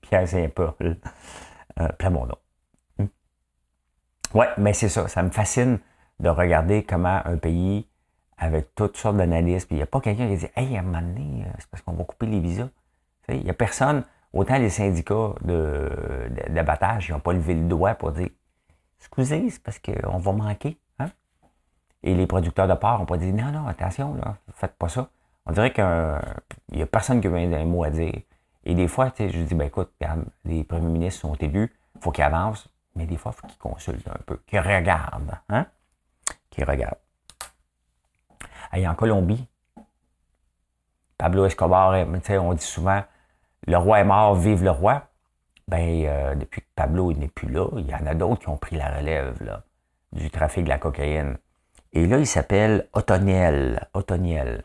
Pierre 0.00 0.26
Saint-Paul. 0.26 0.96
plein 1.98 2.10
mon 2.10 2.26
nom. 2.26 2.41
Ouais, 4.34 4.48
mais 4.56 4.72
c'est 4.72 4.88
ça. 4.88 5.08
Ça 5.08 5.22
me 5.22 5.30
fascine 5.30 5.78
de 6.20 6.28
regarder 6.28 6.84
comment 6.84 7.20
un 7.24 7.36
pays, 7.36 7.86
avec 8.38 8.74
toutes 8.74 8.96
sortes 8.96 9.16
d'analyses, 9.16 9.66
puis 9.66 9.76
il 9.76 9.78
n'y 9.78 9.82
a 9.82 9.86
pas 9.86 10.00
quelqu'un 10.00 10.28
qui 10.28 10.36
dit 10.36 10.48
Hey, 10.56 10.76
à 10.76 10.80
un 10.80 10.82
moment 10.82 11.00
donné, 11.00 11.44
c'est 11.58 11.68
parce 11.68 11.82
qu'on 11.82 11.92
va 11.92 12.04
couper 12.04 12.26
les 12.26 12.40
visas. 12.40 12.68
Il 13.28 13.44
n'y 13.44 13.50
a 13.50 13.54
personne, 13.54 14.04
autant 14.32 14.58
les 14.58 14.70
syndicats 14.70 15.34
d'abattage, 16.48 17.08
ils 17.08 17.12
n'ont 17.12 17.20
pas 17.20 17.32
levé 17.32 17.54
le 17.54 17.68
doigt 17.68 17.94
pour 17.94 18.12
dire 18.12 18.30
Excusez, 18.98 19.50
c'est 19.50 19.62
parce 19.62 19.78
qu'on 19.78 20.18
va 20.18 20.32
manquer. 20.32 20.78
Hein? 20.98 21.10
Et 22.02 22.14
les 22.14 22.26
producteurs 22.26 22.66
de 22.66 22.74
porc 22.74 22.98
n'ont 22.98 23.06
pas 23.06 23.16
dit 23.16 23.32
Non, 23.32 23.52
non, 23.52 23.66
attention, 23.66 24.14
là, 24.14 24.36
faites 24.54 24.74
pas 24.74 24.88
ça. 24.88 25.08
On 25.46 25.52
dirait 25.52 25.72
qu'il 25.72 25.84
n'y 26.72 26.82
a 26.82 26.86
personne 26.86 27.20
qui 27.20 27.28
a 27.28 27.30
un 27.32 27.64
mot 27.64 27.84
à 27.84 27.90
dire. 27.90 28.22
Et 28.64 28.74
des 28.74 28.88
fois, 28.88 29.12
je 29.18 29.24
dis 29.24 29.54
ben 29.54 29.66
écoute, 29.66 29.92
les 30.44 30.62
premiers 30.62 30.88
ministres 30.88 31.22
sont 31.22 31.34
élus, 31.34 31.72
il 31.96 32.00
faut 32.00 32.12
qu'ils 32.12 32.22
avancent, 32.22 32.68
mais 32.94 33.06
des 33.06 33.16
fois, 33.16 33.32
il 33.34 33.40
faut 33.40 33.46
qu'ils 33.46 33.58
consultent 33.58 34.08
un 34.08 34.20
peu, 34.26 34.38
qu'ils 34.46 34.60
regardent. 34.60 35.38
Hein? 35.48 35.66
Qu'ils 36.50 36.64
regardent. 36.64 36.98
En 38.74 38.94
Colombie, 38.94 39.46
Pablo 41.18 41.44
Escobar, 41.44 41.94
on 42.40 42.54
dit 42.54 42.64
souvent 42.64 43.02
le 43.66 43.76
roi 43.76 44.00
est 44.00 44.04
mort, 44.04 44.34
vive 44.34 44.64
le 44.64 44.70
roi. 44.70 45.08
Ben, 45.68 46.04
euh, 46.06 46.34
depuis 46.34 46.60
que 46.60 46.66
Pablo 46.74 47.12
n'est 47.12 47.28
plus 47.28 47.48
là, 47.48 47.68
il 47.76 47.86
y 47.86 47.94
en 47.94 48.06
a 48.06 48.14
d'autres 48.14 48.40
qui 48.40 48.48
ont 48.48 48.56
pris 48.56 48.76
la 48.76 48.96
relève 48.96 49.62
du 50.12 50.30
trafic 50.30 50.64
de 50.64 50.68
la 50.68 50.78
cocaïne. 50.78 51.38
Et 51.92 52.06
là, 52.06 52.18
il 52.18 52.26
s'appelle 52.26 52.88
Otoniel. 52.92 53.88
Otoniel. 53.94 54.64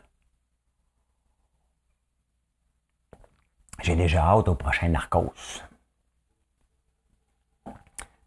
J'ai 3.82 3.94
déjà 3.94 4.24
hâte 4.24 4.48
au 4.48 4.54
prochain 4.54 4.88
Narcos. 4.88 5.62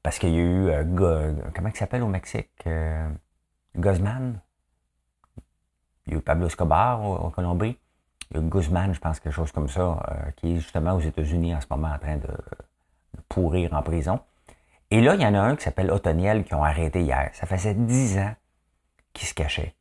Parce 0.03 0.17
qu'il 0.17 0.29
y 0.29 0.37
a 0.37 0.41
eu, 0.41 0.69
euh, 0.69 1.33
comment 1.53 1.69
il 1.69 1.75
s'appelle 1.75 2.03
au 2.03 2.07
Mexique? 2.07 2.49
Euh, 2.65 3.07
Guzman. 3.75 4.39
Il 6.07 6.13
y 6.13 6.15
a 6.15 6.19
eu 6.19 6.21
Pablo 6.21 6.47
Escobar 6.47 7.01
en 7.01 7.29
Colombie. 7.29 7.77
Il 8.31 8.37
y 8.37 8.39
a 8.39 8.43
Guzman, 8.43 8.93
je 8.93 8.99
pense, 8.99 9.19
quelque 9.19 9.33
chose 9.33 9.51
comme 9.51 9.67
ça, 9.67 9.81
euh, 10.09 10.31
qui 10.37 10.53
est 10.53 10.55
justement 10.55 10.93
aux 10.93 10.99
États-Unis 10.99 11.53
en 11.53 11.61
ce 11.61 11.67
moment 11.69 11.89
en 11.89 11.99
train 11.99 12.17
de, 12.17 12.29
pourrir 13.29 13.73
en 13.73 13.81
prison. 13.81 14.19
Et 14.89 15.01
là, 15.01 15.15
il 15.15 15.21
y 15.21 15.25
en 15.25 15.33
a 15.33 15.39
un 15.39 15.55
qui 15.55 15.63
s'appelle 15.63 15.91
Otoniel 15.91 16.43
qui 16.43 16.53
ont 16.53 16.63
arrêté 16.63 17.01
hier. 17.01 17.29
Ça 17.33 17.45
faisait 17.45 17.73
dix 17.73 18.17
ans 18.17 18.33
qu'il 19.13 19.27
se 19.27 19.33
cachait 19.33 19.75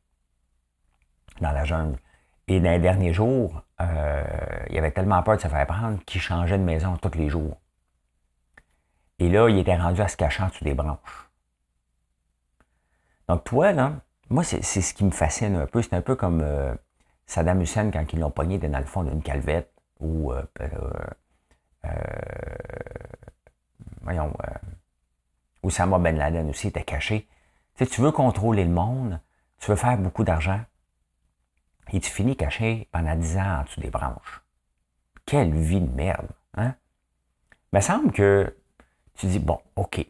dans 1.41 1.51
la 1.51 1.65
jungle. 1.65 1.97
Et 2.47 2.59
dans 2.59 2.71
les 2.71 2.79
derniers 2.79 3.13
jours, 3.13 3.61
euh, 3.79 4.23
il 4.69 4.77
avait 4.77 4.91
tellement 4.91 5.21
peur 5.23 5.37
de 5.37 5.41
se 5.41 5.47
faire 5.47 5.67
prendre 5.67 5.99
qu'il 6.05 6.21
changeait 6.21 6.57
de 6.57 6.63
maison 6.63 6.97
tous 6.97 7.17
les 7.17 7.29
jours. 7.29 7.60
Et 9.21 9.29
là, 9.29 9.47
il 9.49 9.59
était 9.59 9.77
rendu 9.77 10.01
à 10.01 10.07
se 10.07 10.17
cacher 10.17 10.41
en 10.41 10.47
dessous 10.47 10.63
des 10.63 10.73
branches. 10.73 11.29
Donc, 13.27 13.43
toi, 13.43 13.71
là, 13.71 14.01
moi, 14.31 14.43
c'est 14.43 14.63
ce 14.63 14.95
qui 14.95 15.03
me 15.05 15.11
fascine 15.11 15.57
un 15.57 15.67
peu. 15.67 15.83
C'est 15.83 15.93
un 15.93 16.01
peu 16.01 16.15
comme 16.15 16.41
euh, 16.41 16.73
Saddam 17.27 17.61
Hussein, 17.61 17.91
quand 17.91 18.03
ils 18.13 18.19
l'ont 18.19 18.31
pogné 18.31 18.57
dans 18.57 18.79
le 18.79 18.85
fond 18.85 19.03
d'une 19.03 19.21
calvette, 19.21 19.71
ou 19.99 20.33
euh, 20.33 20.41
euh, 20.61 20.67
euh 21.85 21.91
voyons, 24.01 24.33
euh, 25.63 25.99
Ben 25.99 26.17
Laden 26.17 26.49
aussi 26.49 26.69
était 26.69 26.83
caché. 26.83 27.27
Tu, 27.75 27.85
tu 27.85 28.01
veux 28.01 28.11
contrôler 28.11 28.65
le 28.65 28.71
monde, 28.71 29.19
tu 29.59 29.69
veux 29.69 29.77
faire 29.77 29.99
beaucoup 29.99 30.23
d'argent, 30.23 30.61
et 31.93 31.99
tu 31.99 32.09
finis 32.09 32.35
caché 32.35 32.89
pendant 32.91 33.15
10 33.15 33.37
ans 33.37 33.59
en 33.59 33.63
dessous 33.65 33.81
des 33.81 33.91
branches. 33.91 34.41
Quelle 35.27 35.53
vie 35.53 35.79
de 35.79 35.95
merde, 35.95 36.29
hein? 36.55 36.73
Il 37.71 37.75
me 37.75 37.81
semble 37.81 38.11
que 38.11 38.57
tu 39.21 39.27
dis, 39.27 39.37
bon, 39.37 39.59
OK. 39.75 40.03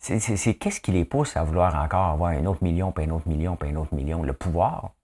c'est 0.00 0.54
qu'est-ce 0.54 0.80
qui 0.80 0.90
les 0.90 1.04
pousse 1.04 1.36
à 1.36 1.44
vouloir 1.44 1.76
encore 1.76 2.08
avoir 2.08 2.30
un 2.32 2.44
autre 2.46 2.64
million, 2.64 2.90
puis 2.90 3.04
un 3.04 3.10
autre 3.10 3.28
million, 3.28 3.54
puis 3.54 3.70
un 3.70 3.76
autre 3.76 3.94
million? 3.94 4.24
Le 4.24 4.32
pouvoir? 4.32 4.94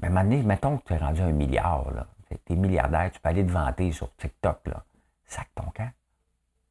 Mais 0.00 0.08
maintenant, 0.08 0.42
mettons 0.44 0.78
que 0.78 0.84
tu 0.86 0.94
es 0.94 0.96
rendu 0.96 1.20
un 1.20 1.32
milliard, 1.32 1.90
là. 1.90 2.06
Tu 2.30 2.54
es 2.54 2.56
milliardaire, 2.56 3.10
tu 3.12 3.20
peux 3.20 3.28
aller 3.28 3.44
te 3.44 3.52
vanter 3.52 3.92
sur 3.92 4.14
TikTok, 4.16 4.66
là. 4.66 4.82
Sac 5.26 5.50
ton 5.54 5.70
camp. 5.74 5.90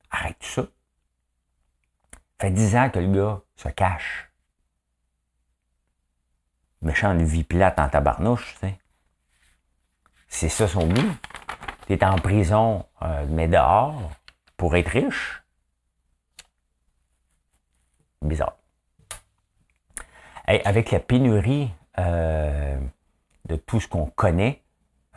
Arrête 0.10 0.42
ça. 0.42 0.64
Fait 2.42 2.50
dix 2.50 2.76
ans 2.76 2.90
que 2.90 2.98
le 2.98 3.14
gars 3.14 3.42
se 3.56 3.70
cache. 3.70 4.32
Méchant 6.82 7.14
de 7.14 7.24
vie 7.24 7.44
plate 7.44 7.78
en 7.78 7.88
tabarnouche, 7.88 8.54
tu 8.54 8.60
sais. 8.62 8.80
C'est 10.28 10.50
ça 10.50 10.68
son 10.68 10.88
but. 10.88 11.12
Tu 11.86 11.94
es 11.94 12.04
en 12.04 12.16
prison, 12.16 12.84
euh, 13.04 13.28
mais 13.30 13.48
dehors, 13.48 14.12
pour 14.58 14.76
être 14.76 14.90
riche. 14.90 15.44
Bizarre. 18.22 18.58
avec 20.48 20.92
la 20.92 21.00
pénurie 21.00 21.70
euh, 22.00 22.78
de 23.48 23.56
tout 23.56 23.80
ce 23.80 23.88
qu'on 23.88 24.08
connaît 24.08 24.62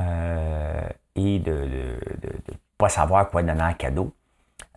euh, 0.00 0.88
et 1.14 1.38
de 1.38 1.52
ne 1.52 2.54
pas 2.78 2.88
savoir 2.88 3.28
quoi 3.30 3.42
donner 3.42 3.62
en 3.62 3.74
cadeau, 3.74 4.12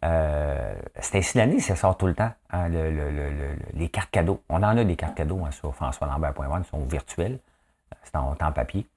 euh, 0.03 0.75
c'est 0.99 1.17
ainsi 1.17 1.37
l'année, 1.37 1.59
ça 1.59 1.75
sort 1.75 1.97
tout 1.97 2.07
le 2.07 2.15
temps, 2.15 2.31
hein, 2.49 2.69
les 3.73 3.89
cartes 3.89 4.11
cadeaux. 4.11 4.41
On 4.49 4.57
en 4.63 4.77
a 4.77 4.83
des 4.83 4.95
cartes 4.95 5.15
cadeaux 5.15 5.43
hein, 5.45 5.51
sur 5.51 5.73
françoislambert.com, 5.75 6.63
sont 6.65 6.85
virtuelles, 6.85 7.39
c'est 8.03 8.15
en, 8.15 8.35
en, 8.39 8.51
papier. 8.51 8.87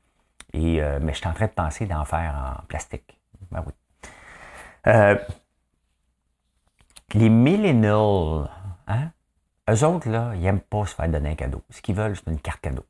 Et, 0.52 0.80
mais 1.00 1.12
je 1.12 1.18
suis 1.18 1.28
en 1.28 1.32
train 1.32 1.46
de 1.46 1.52
penser 1.52 1.86
d'en 1.86 2.04
faire 2.04 2.58
en 2.58 2.66
plastique. 2.66 3.18
Ben 3.50 3.64
oui. 3.66 3.72
Les 7.14 7.28
millennials, 7.28 8.50
hein, 8.86 9.10
eux 9.70 9.84
autres, 9.84 10.08
là, 10.08 10.32
ils 10.34 10.42
n'aiment 10.42 10.60
pas 10.60 10.86
se 10.86 10.94
faire 10.94 11.08
donner 11.08 11.30
un 11.30 11.34
cadeau. 11.34 11.62
Ce 11.70 11.80
qu'ils 11.80 11.94
veulent, 11.94 12.16
c'est 12.16 12.30
une 12.30 12.40
carte 12.40 12.60
cadeau. 12.60 12.84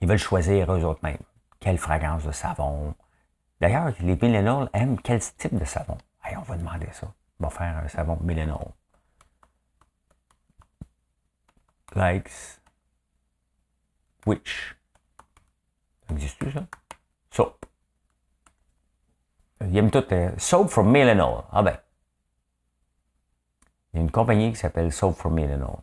Ils 0.00 0.08
veulent 0.08 0.18
choisir 0.18 0.72
eux 0.72 0.84
autres 0.84 1.00
mêmes. 1.02 1.18
Quelle 1.60 1.78
fragrance 1.78 2.24
de 2.24 2.32
savon. 2.32 2.94
D'ailleurs, 3.60 3.92
les 4.00 4.16
millennials 4.16 4.68
aiment 4.72 5.00
quel 5.00 5.20
type 5.20 5.54
de 5.54 5.64
savon. 5.64 5.96
Allez, 6.22 6.36
on 6.36 6.42
va 6.42 6.56
demander 6.56 6.88
ça. 6.92 7.12
On 7.40 7.44
va 7.44 7.50
faire 7.50 7.78
un 7.78 7.88
savon 7.88 8.18
millennial. 8.20 8.72
Likes. 11.94 12.60
Which. 14.26 14.76
Ça 16.06 16.14
existe 16.14 16.52
ça? 16.52 16.66
Soap. 17.30 17.66
Ils 19.60 19.76
aiment 19.76 19.90
tout. 19.90 20.04
Euh, 20.12 20.32
soap 20.36 20.68
from 20.68 20.90
millennial. 20.90 21.44
Ah 21.52 21.62
ben. 21.62 21.78
Il 23.94 23.98
y 23.98 24.00
a 24.00 24.02
une 24.02 24.10
compagnie 24.10 24.50
qui 24.50 24.58
s'appelle 24.58 24.92
Soap 24.92 25.14
for 25.14 25.30
Millennial. 25.30 25.78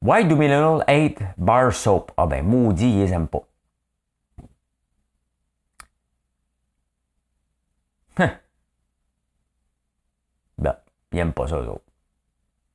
Why 0.00 0.24
do 0.24 0.36
millennials 0.36 0.82
hate 0.88 1.22
bar 1.36 1.72
soap? 1.72 2.12
Ah 2.16 2.26
ben, 2.26 2.44
maudit, 2.44 2.90
ils 2.90 2.98
les 3.00 3.12
aiment 3.12 3.28
pas. 3.28 3.42
ben, 10.58 10.76
ils 11.12 11.16
n'aiment 11.16 11.32
pas 11.32 11.46
ça, 11.46 11.56
eux 11.56 11.68
autres. 11.68 11.84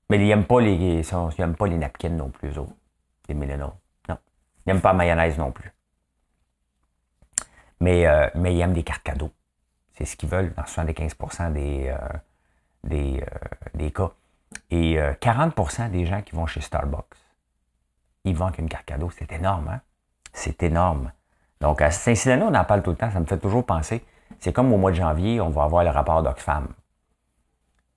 Mais 0.09 0.19
ils 0.19 0.27
n'aiment 0.27 0.45
pas 0.45 0.61
les, 0.61 0.75
ils 0.75 1.41
aiment 1.41 1.55
pas 1.55 1.67
les 1.67 1.77
napkins 1.77 2.09
non 2.09 2.29
plus, 2.29 2.49
eux 2.49 2.59
autres. 2.59 2.75
Les 3.27 3.35
millennials. 3.35 3.73
Non. 4.07 4.17
Ils 4.65 4.69
n'aiment 4.69 4.81
pas 4.81 4.93
la 4.93 4.97
mayonnaise 4.97 5.37
non 5.37 5.51
plus. 5.51 5.73
Mais, 7.81 8.07
euh, 8.07 8.29
mais 8.35 8.53
ils 8.55 8.61
aiment 8.61 8.73
des 8.73 8.83
cartes 8.83 9.03
cadeaux. 9.03 9.31
C'est 9.95 10.05
ce 10.05 10.15
qu'ils 10.15 10.29
veulent 10.29 10.53
dans 10.53 10.63
75% 10.63 11.51
des, 11.51 11.87
euh, 11.89 11.97
des, 12.85 13.21
euh, 13.21 13.25
des 13.73 13.91
cas. 13.91 14.11
Et 14.69 14.97
40% 14.97 15.81
euh, 15.81 15.89
des 15.89 16.05
gens 16.05 16.21
qui 16.21 16.35
vont 16.35 16.45
chez 16.45 16.61
Starbucks, 16.61 17.05
ils 18.23 18.35
vendent 18.35 18.57
une 18.57 18.69
carte 18.69 18.85
cadeau. 18.85 19.09
C'est 19.09 19.31
énorme, 19.31 19.69
hein? 19.69 19.81
C'est 20.33 20.61
énorme. 20.63 21.11
Donc, 21.61 21.81
à 21.81 21.89
Saint-Cyr, 21.91 22.37
on 22.41 22.53
en 22.53 22.63
parle 22.63 22.83
tout 22.83 22.91
le 22.91 22.95
temps. 22.95 23.09
Ça 23.09 23.19
me 23.19 23.25
fait 23.25 23.39
toujours 23.39 23.65
penser. 23.65 24.05
C'est 24.39 24.53
comme 24.53 24.71
au 24.71 24.77
mois 24.77 24.91
de 24.91 24.97
janvier, 24.97 25.41
on 25.41 25.49
va 25.49 25.63
avoir 25.63 25.83
le 25.83 25.89
rapport 25.89 26.21
d'Oxfam 26.21 26.67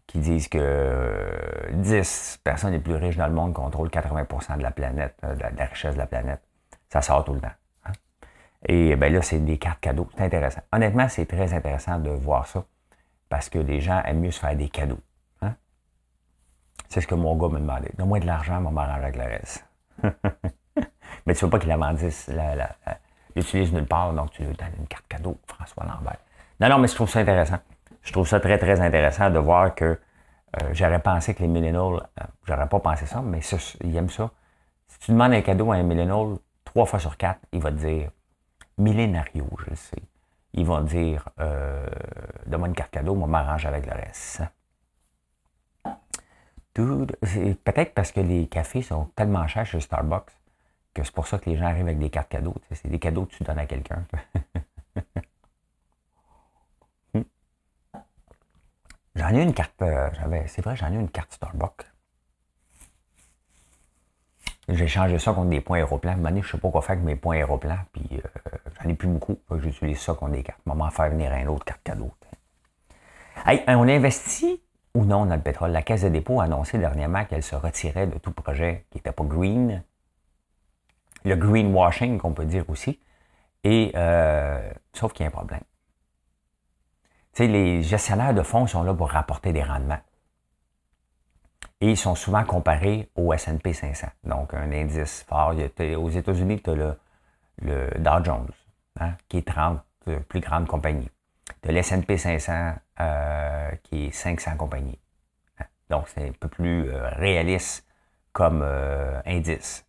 qui 0.07 0.19
disent 0.19 0.49
que 0.49 1.71
10 1.73 1.93
euh, 1.95 2.39
personnes 2.43 2.73
les 2.73 2.81
plus 2.81 2.97
riches 2.97 3.17
dans 3.17 3.29
le 3.29 3.33
monde 3.33 3.53
contrôlent 3.53 3.91
80% 3.91 4.57
de 4.59 4.63
la 4.63 4.73
planète, 4.73 5.15
euh, 5.23 5.37
de 5.37 5.57
la 5.57 5.65
richesse 5.67 5.95
de 5.95 5.99
la 5.99 6.07
planète. 6.07 6.41
Ça 6.89 7.01
sort 7.01 7.25
tout 7.25 7.35
le 7.35 7.41
temps. 7.41 7.53
Hein? 7.87 7.93
Et 8.67 8.97
ben 8.97 9.13
là, 9.13 9.23
c'est 9.23 9.39
des 9.39 9.57
cartes 9.57 9.79
cadeaux. 9.79 10.09
C'est 10.17 10.25
intéressant. 10.25 10.63
Honnêtement, 10.73 11.09
c'est 11.09 11.27
très 11.27 11.53
intéressant 11.53 12.01
de 12.01 12.11
voir 12.11 12.49
ça 12.49 12.65
parce 13.29 13.49
que 13.49 13.61
les 13.61 13.81
gens 13.81 14.03
aiment 14.05 14.21
mieux 14.21 14.33
se 14.33 14.41
faire 14.41 14.57
des 14.57 14.69
cadeaux. 14.69 14.99
C'est 16.91 17.01
ce 17.01 17.07
que 17.07 17.15
mon 17.15 17.37
gars 17.37 17.49
me 17.49 17.61
demandait. 17.61 17.93
Donne-moi 17.97 18.19
de 18.19 18.27
l'argent, 18.27 18.59
on 18.59 18.65
va 18.65 18.71
m'arranger 18.71 19.05
avec 19.05 19.17
le 19.17 19.23
reste. 19.23 19.65
Mais 21.27 21.35
tu 21.35 21.45
veux 21.45 21.51
pas 21.51 21.61
qu'il 21.61 21.73
l'utilise 23.37 23.73
nulle 23.73 23.87
part, 23.87 24.13
donc 24.13 24.33
tu 24.33 24.43
lui 24.43 24.55
donnes 24.55 24.73
une 24.77 24.89
carte 24.89 25.07
cadeau, 25.09 25.39
François 25.47 25.85
Lambert. 25.85 26.19
Non, 26.59 26.69
non, 26.69 26.79
mais 26.79 26.89
je 26.89 26.95
trouve 26.95 27.09
ça 27.09 27.21
intéressant. 27.21 27.59
Je 28.03 28.13
trouve 28.13 28.27
ça 28.27 28.41
très, 28.41 28.59
très 28.59 28.81
intéressant 28.81 29.31
de 29.31 29.39
voir 29.39 29.75
que 29.75 29.85
euh, 29.85 30.71
j'aurais 30.73 30.99
pensé 30.99 31.33
que 31.35 31.43
les 31.43 31.49
millennials, 31.49 32.03
euh, 32.21 32.25
j'aurais 32.45 32.69
pas 32.69 32.81
pensé 32.81 33.07
ça, 33.07 33.23
mais 33.23 33.41
ils 33.83 33.97
aiment 33.97 34.11
ça. 34.11 34.31
Si 34.89 34.99
tu 34.99 35.13
demandes 35.13 35.33
un 35.33 35.43
cadeau 35.43 35.71
à 35.71 35.77
un 35.77 35.85
millennial, 35.85 36.39
trois 36.65 36.87
fois 36.87 36.99
sur 36.99 37.17
quatre, 37.17 37.41
il 37.53 37.61
va 37.61 37.71
te 37.71 37.77
dire 37.77 38.11
millénario, 38.79 39.49
je 39.65 39.71
le 39.71 39.77
sais. 39.77 40.03
Ils 40.55 40.67
vont 40.67 40.81
dire 40.81 41.29
euh, 41.39 41.87
donne-moi 42.47 42.69
une 42.69 42.75
carte 42.75 42.91
cadeau, 42.91 43.13
on 43.13 43.27
m'arrange 43.27 43.65
avec 43.65 43.87
le 43.87 43.93
reste. 43.93 44.43
Peut-être 46.75 47.95
parce 47.95 48.13
que 48.13 48.21
les 48.21 48.47
cafés 48.47 48.83
sont 48.83 49.07
tellement 49.17 49.47
chers 49.47 49.67
chez 49.67 49.81
Starbucks 49.81 50.31
que 50.95 51.03
c'est 51.05 51.15
pour 51.15 51.27
ça 51.27 51.39
que 51.39 51.49
les 51.49 51.57
gens 51.57 51.67
arrivent 51.67 51.87
avec 51.87 51.99
des 51.99 52.11
cartes 52.11 52.29
cadeaux. 52.29 52.55
C'est 52.73 52.89
des 52.89 52.99
cadeaux 52.99 53.27
que 53.27 53.35
tu 53.37 53.45
donnes 53.45 53.59
à 53.59 53.67
quelqu'un. 53.67 54.05
Hmm. 57.13 57.23
J'en 59.17 59.31
ai 59.31 59.43
une 59.43 59.55
carte. 59.55 59.83
Euh, 59.83 60.11
c'est 60.47 60.63
vrai, 60.63 60.77
j'en 60.77 60.93
ai 60.93 60.97
une 60.97 61.09
carte 61.09 61.33
Starbucks. 61.33 61.87
J'ai 64.69 64.87
changé 64.87 65.19
ça 65.19 65.33
contre 65.33 65.49
des 65.49 65.61
points 65.61 65.79
aéroplans. 65.79 66.25
Année, 66.25 66.43
je 66.43 66.47
ne 66.47 66.53
sais 66.53 66.59
pas 66.59 66.71
quoi 66.71 66.83
faire 66.83 66.93
avec 66.93 67.05
mes 67.05 67.17
points 67.17 67.37
aéroplans, 67.37 67.79
puis 67.93 68.09
euh, 68.13 68.51
j'en 68.81 68.89
ai 68.89 68.95
plus 68.95 69.09
beaucoup. 69.09 69.39
J'utilise 69.59 69.99
ça 69.99 70.15
contre 70.15 70.33
des 70.33 70.45
cartes. 70.45 70.61
Maman 70.67 70.91
faire 70.91 71.11
venir 71.11 71.33
un 71.33 71.47
autre 71.47 71.65
carte 71.65 71.83
cadeau. 71.83 72.13
Hey, 73.45 73.65
on 73.67 73.89
investit 73.89 74.63
ou 74.95 75.05
non 75.05 75.27
dans 75.27 75.37
le 75.37 75.41
pétrole. 75.41 75.71
La 75.71 75.83
Caisse 75.83 76.03
de 76.03 76.09
dépôt 76.09 76.41
a 76.41 76.45
annoncé 76.45 76.79
dernièrement 76.79 77.25
qu'elle 77.25 77.43
se 77.43 77.55
retirait 77.55 78.07
de 78.07 78.19
tout 78.19 78.33
projet 78.33 78.87
qui 78.91 78.99
n'était 78.99 79.13
pas 79.13 79.25
green. 79.25 79.83
Le 81.25 81.37
greenwashing, 81.37 82.19
qu'on 82.19 82.33
peut 82.33 82.45
dire 82.45 82.65
aussi. 82.69 82.99
Et 83.63 83.93
euh, 83.95 84.71
sauf 84.93 85.13
qu'il 85.13 85.25
y 85.25 85.27
a 85.27 85.29
un 85.29 85.33
problème. 85.33 85.61
Tu 87.33 87.47
les 87.47 87.83
gestionnaires 87.83 88.35
de 88.35 88.43
fonds 88.43 88.67
sont 88.67 88.83
là 88.83 88.93
pour 88.95 89.11
rapporter 89.11 89.53
des 89.53 89.63
rendements. 89.63 90.01
Et 91.81 91.91
ils 91.91 91.97
sont 91.97 92.15
souvent 92.15 92.45
comparés 92.45 93.09
au 93.15 93.33
S&P 93.33 93.73
500. 93.73 94.09
Donc, 94.25 94.53
un 94.55 94.73
indice 94.73 95.25
fort. 95.29 95.55
aux 95.55 96.11
États-Unis, 96.11 96.61
tu 96.63 96.71
as 96.71 96.75
le, 96.75 96.99
le, 97.63 97.91
Dow 97.99 98.25
Jones, 98.25 98.51
hein, 98.99 99.15
qui 99.29 99.39
est 99.39 99.47
30 99.47 99.81
plus 100.29 100.41
grandes 100.41 100.67
compagnies 100.67 101.11
de 101.63 101.73
l'S&P 101.73 102.17
500 102.17 102.75
euh, 103.01 103.71
qui 103.85 104.07
est 104.07 104.11
500 104.11 104.57
compagnies. 104.57 104.99
Donc, 105.89 106.07
c'est 106.09 106.29
un 106.29 106.33
peu 106.33 106.49
plus 106.49 106.91
euh, 106.91 107.09
réaliste 107.09 107.87
comme 108.33 108.61
euh, 108.63 109.23
indice. 109.25 109.87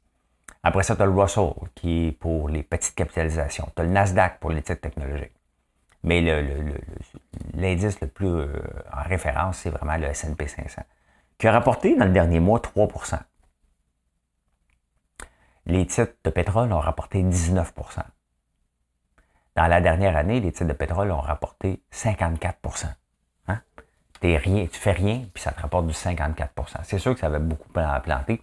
Après 0.64 0.84
ça, 0.84 0.96
tu 0.96 1.02
as 1.02 1.06
le 1.06 1.12
Russell 1.12 1.52
qui 1.76 2.08
est 2.08 2.12
pour 2.14 2.48
les 2.48 2.64
petites 2.64 2.96
capitalisations. 2.96 3.70
Tu 3.76 3.82
as 3.82 3.86
le 3.86 3.92
Nasdaq 3.92 4.40
pour 4.40 4.52
les 4.52 4.62
titres 4.62 4.80
technologiques. 4.80 5.36
Mais 6.04 6.22
l'indice 7.54 8.00
le, 8.02 8.08
plus 8.08 8.44
en 8.92 9.04
référence, 9.04 9.58
c'est 9.58 9.70
vraiment 9.70 9.98
le 9.98 10.06
S&P 10.06 10.48
500, 10.48 10.82
qui 11.38 11.48
a 11.48 11.52
rapporté 11.52 11.96
dans 11.98 12.06
le 12.06 12.12
dernier 12.12 12.40
mois 12.40 12.60
3% 12.60 13.20
Les 15.66 15.86
titres 15.86 16.16
de 16.24 16.30
pétrole 16.30 16.72
ont 16.72 16.80
rapporté 16.80 17.22
19 17.22 17.74
dans 19.56 19.68
la 19.68 19.82
dernière 19.82 20.16
année, 20.16 20.40
les 20.40 20.52
titres 20.52 20.66
de 20.66 20.74
pétrole 20.74 21.12
ont 21.12 21.20
rapporté 21.20 21.82
54 21.92 22.58
hein? 23.48 23.62
rien, 24.22 24.68
Tu 24.68 24.80
fais 24.80 24.92
rien, 24.92 25.24
puis 25.34 25.44
ça 25.44 25.52
te 25.52 25.62
rapporte 25.62 25.88
du 25.88 25.94
54% 25.94 26.48
C'est 26.84 27.00
sûr 27.00 27.14
que 27.14 27.20
ça 27.20 27.28
avait 27.28 27.40
beaucoup 27.40 27.70
planté, 27.70 28.42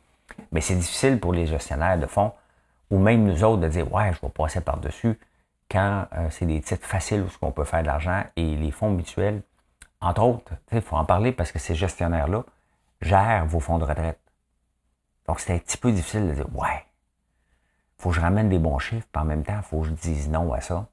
mais 0.53 0.61
c'est 0.61 0.75
difficile 0.77 1.19
pour 1.19 1.33
les 1.33 1.47
gestionnaires 1.47 1.99
de 1.99 2.07
fonds, 2.07 2.33
ou 2.91 2.99
même 2.99 3.25
nous 3.25 3.45
autres, 3.45 3.63
de 3.63 3.69
dire 3.69 3.93
Ouais, 3.93 4.13
je 4.13 4.21
vais 4.21 4.33
passer 4.33 4.61
par-dessus 4.61 5.19
quand 5.71 6.07
euh, 6.15 6.29
c'est 6.31 6.47
des 6.47 6.61
titres 6.61 6.87
faciles 6.87 7.23
où 7.23 7.29
on 7.43 7.53
peut 7.53 7.65
faire 7.65 7.83
de 7.83 7.87
l'argent 7.87 8.25
et 8.37 8.57
les 8.57 8.71
fonds 8.71 8.91
mutuels, 8.91 9.43
entre 10.01 10.23
autres, 10.23 10.53
il 10.73 10.81
faut 10.81 10.97
en 10.97 11.05
parler 11.05 11.33
parce 11.33 11.53
que 11.53 11.59
ces 11.59 11.75
gestionnaires-là 11.75 12.45
gèrent 13.01 13.47
vos 13.47 13.61
fonds 13.61 13.79
de 13.79 13.85
retraite. 13.85 14.21
Donc, 15.27 15.41
c'est 15.41 15.55
un 15.55 15.59
petit 15.59 15.77
peu 15.77 15.93
difficile 15.93 16.29
de 16.29 16.35
dire 16.35 16.47
Ouais, 16.55 16.85
faut 17.99 18.11
que 18.11 18.17
je 18.17 18.21
ramène 18.21 18.49
des 18.49 18.59
bons 18.59 18.79
chiffres, 18.79 19.07
puis 19.13 19.23
en 19.23 19.25
même 19.25 19.45
temps, 19.45 19.57
il 19.57 19.63
faut 19.63 19.81
que 19.81 19.89
je 19.89 19.93
dise 19.93 20.29
non 20.29 20.53
à 20.53 20.61
ça 20.61 20.87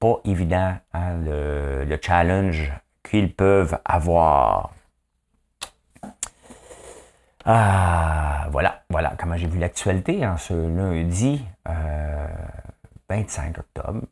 pas 0.00 0.16
évident, 0.24 0.76
hein, 0.94 1.18
le, 1.24 1.98
challenge 2.02 2.72
qu'ils 3.02 3.34
peuvent 3.34 3.78
avoir. 3.84 4.72
Ah, 7.44 8.48
voilà, 8.50 8.82
voilà 8.90 9.14
comment 9.18 9.36
j'ai 9.36 9.46
vu 9.46 9.58
l'actualité 9.58 10.26
en 10.26 10.36
ce 10.36 10.54
lundi 10.54 11.44
25 13.08 13.58
octobre. 13.58 14.02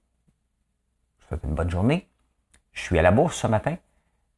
Je 1.21 1.27
souhaite 1.27 1.45
une 1.45 1.55
bonne 1.55 1.71
journée. 1.71 2.09
Je 2.73 2.83
suis 2.83 2.99
à 2.99 3.03
la 3.03 3.11
bourse 3.11 3.37
ce 3.37 3.47
matin. 3.47 3.77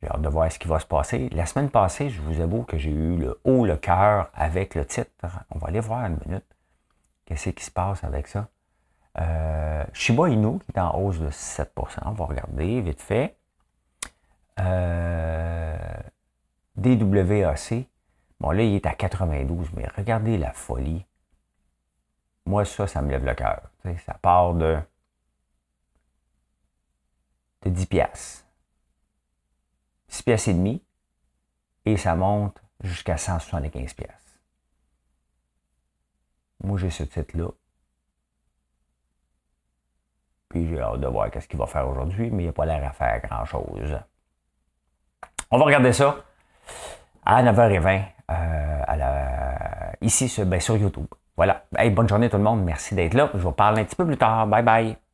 J'ai 0.02 0.08
hâte 0.08 0.22
de 0.22 0.28
voir 0.28 0.50
ce 0.50 0.58
qui 0.58 0.68
va 0.68 0.78
se 0.78 0.86
passer. 0.86 1.28
La 1.30 1.46
semaine 1.46 1.70
passée, 1.70 2.08
je 2.10 2.20
vous 2.22 2.40
avoue 2.40 2.62
que 2.62 2.78
j'ai 2.78 2.90
eu 2.90 3.16
le 3.16 3.40
haut, 3.44 3.66
le 3.66 3.76
cœur 3.76 4.30
avec 4.34 4.74
le 4.74 4.86
titre. 4.86 5.10
On 5.50 5.58
va 5.58 5.68
aller 5.68 5.80
voir 5.80 6.06
une 6.06 6.18
minute. 6.26 6.46
Qu'est-ce 7.26 7.50
qui 7.50 7.64
se 7.64 7.70
passe 7.70 8.02
avec 8.02 8.28
ça? 8.28 8.48
Euh, 9.20 9.84
Shiba 9.92 10.28
Inu 10.28 10.58
qui 10.60 10.72
est 10.76 10.80
en 10.80 10.96
hausse 10.98 11.18
de 11.18 11.30
7% 11.30 11.98
On 12.06 12.12
va 12.12 12.24
regarder 12.24 12.80
vite 12.80 13.00
fait. 13.00 13.36
Euh, 14.58 15.76
DWAC. 16.76 17.86
Bon, 18.38 18.50
là, 18.52 18.62
il 18.62 18.74
est 18.74 18.86
à 18.86 18.94
92, 18.94 19.72
mais 19.74 19.86
regardez 19.96 20.38
la 20.38 20.52
folie. 20.52 21.04
Moi, 22.46 22.64
ça, 22.64 22.86
ça 22.86 23.02
me 23.02 23.10
lève 23.10 23.24
le 23.24 23.34
cœur. 23.34 23.70
Ça 24.06 24.14
part 24.14 24.54
de, 24.54 24.78
de 27.62 27.70
10 27.70 27.86
piastres. 27.86 28.46
6 30.08 30.22
piastres 30.22 30.48
et 30.48 30.54
demi. 30.54 30.82
Et 31.84 31.96
ça 31.96 32.14
monte 32.14 32.62
jusqu'à 32.82 33.16
175 33.16 33.94
piastres. 33.94 34.16
Moi, 36.62 36.78
j'ai 36.78 36.90
ce 36.90 37.04
titre-là. 37.04 37.50
Puis 40.50 40.68
j'ai 40.68 40.80
hâte 40.80 41.00
de 41.00 41.06
voir 41.06 41.30
qu'est-ce 41.30 41.48
qu'il 41.48 41.58
va 41.58 41.66
faire 41.66 41.88
aujourd'hui, 41.88 42.28
mais 42.30 42.42
il 42.42 42.46
n'a 42.46 42.52
pas 42.52 42.66
l'air 42.66 42.86
à 42.86 42.92
faire 42.92 43.22
grand-chose. 43.22 43.96
On 45.50 45.58
va 45.58 45.64
regarder 45.64 45.92
ça 45.92 46.16
à 47.24 47.42
9h20 47.42 48.02
euh, 48.30 49.92
ici 50.02 50.42
ben, 50.44 50.60
sur 50.60 50.76
YouTube. 50.76 51.06
Voilà. 51.36 51.64
bonne 51.92 52.08
journée 52.08 52.28
tout 52.28 52.36
le 52.36 52.42
monde. 52.42 52.62
Merci 52.64 52.94
d'être 52.94 53.14
là. 53.14 53.30
Je 53.32 53.38
vous 53.38 53.52
parle 53.52 53.78
un 53.78 53.84
petit 53.84 53.96
peu 53.96 54.04
plus 54.04 54.18
tard. 54.18 54.46
Bye 54.46 54.62
bye. 54.62 55.09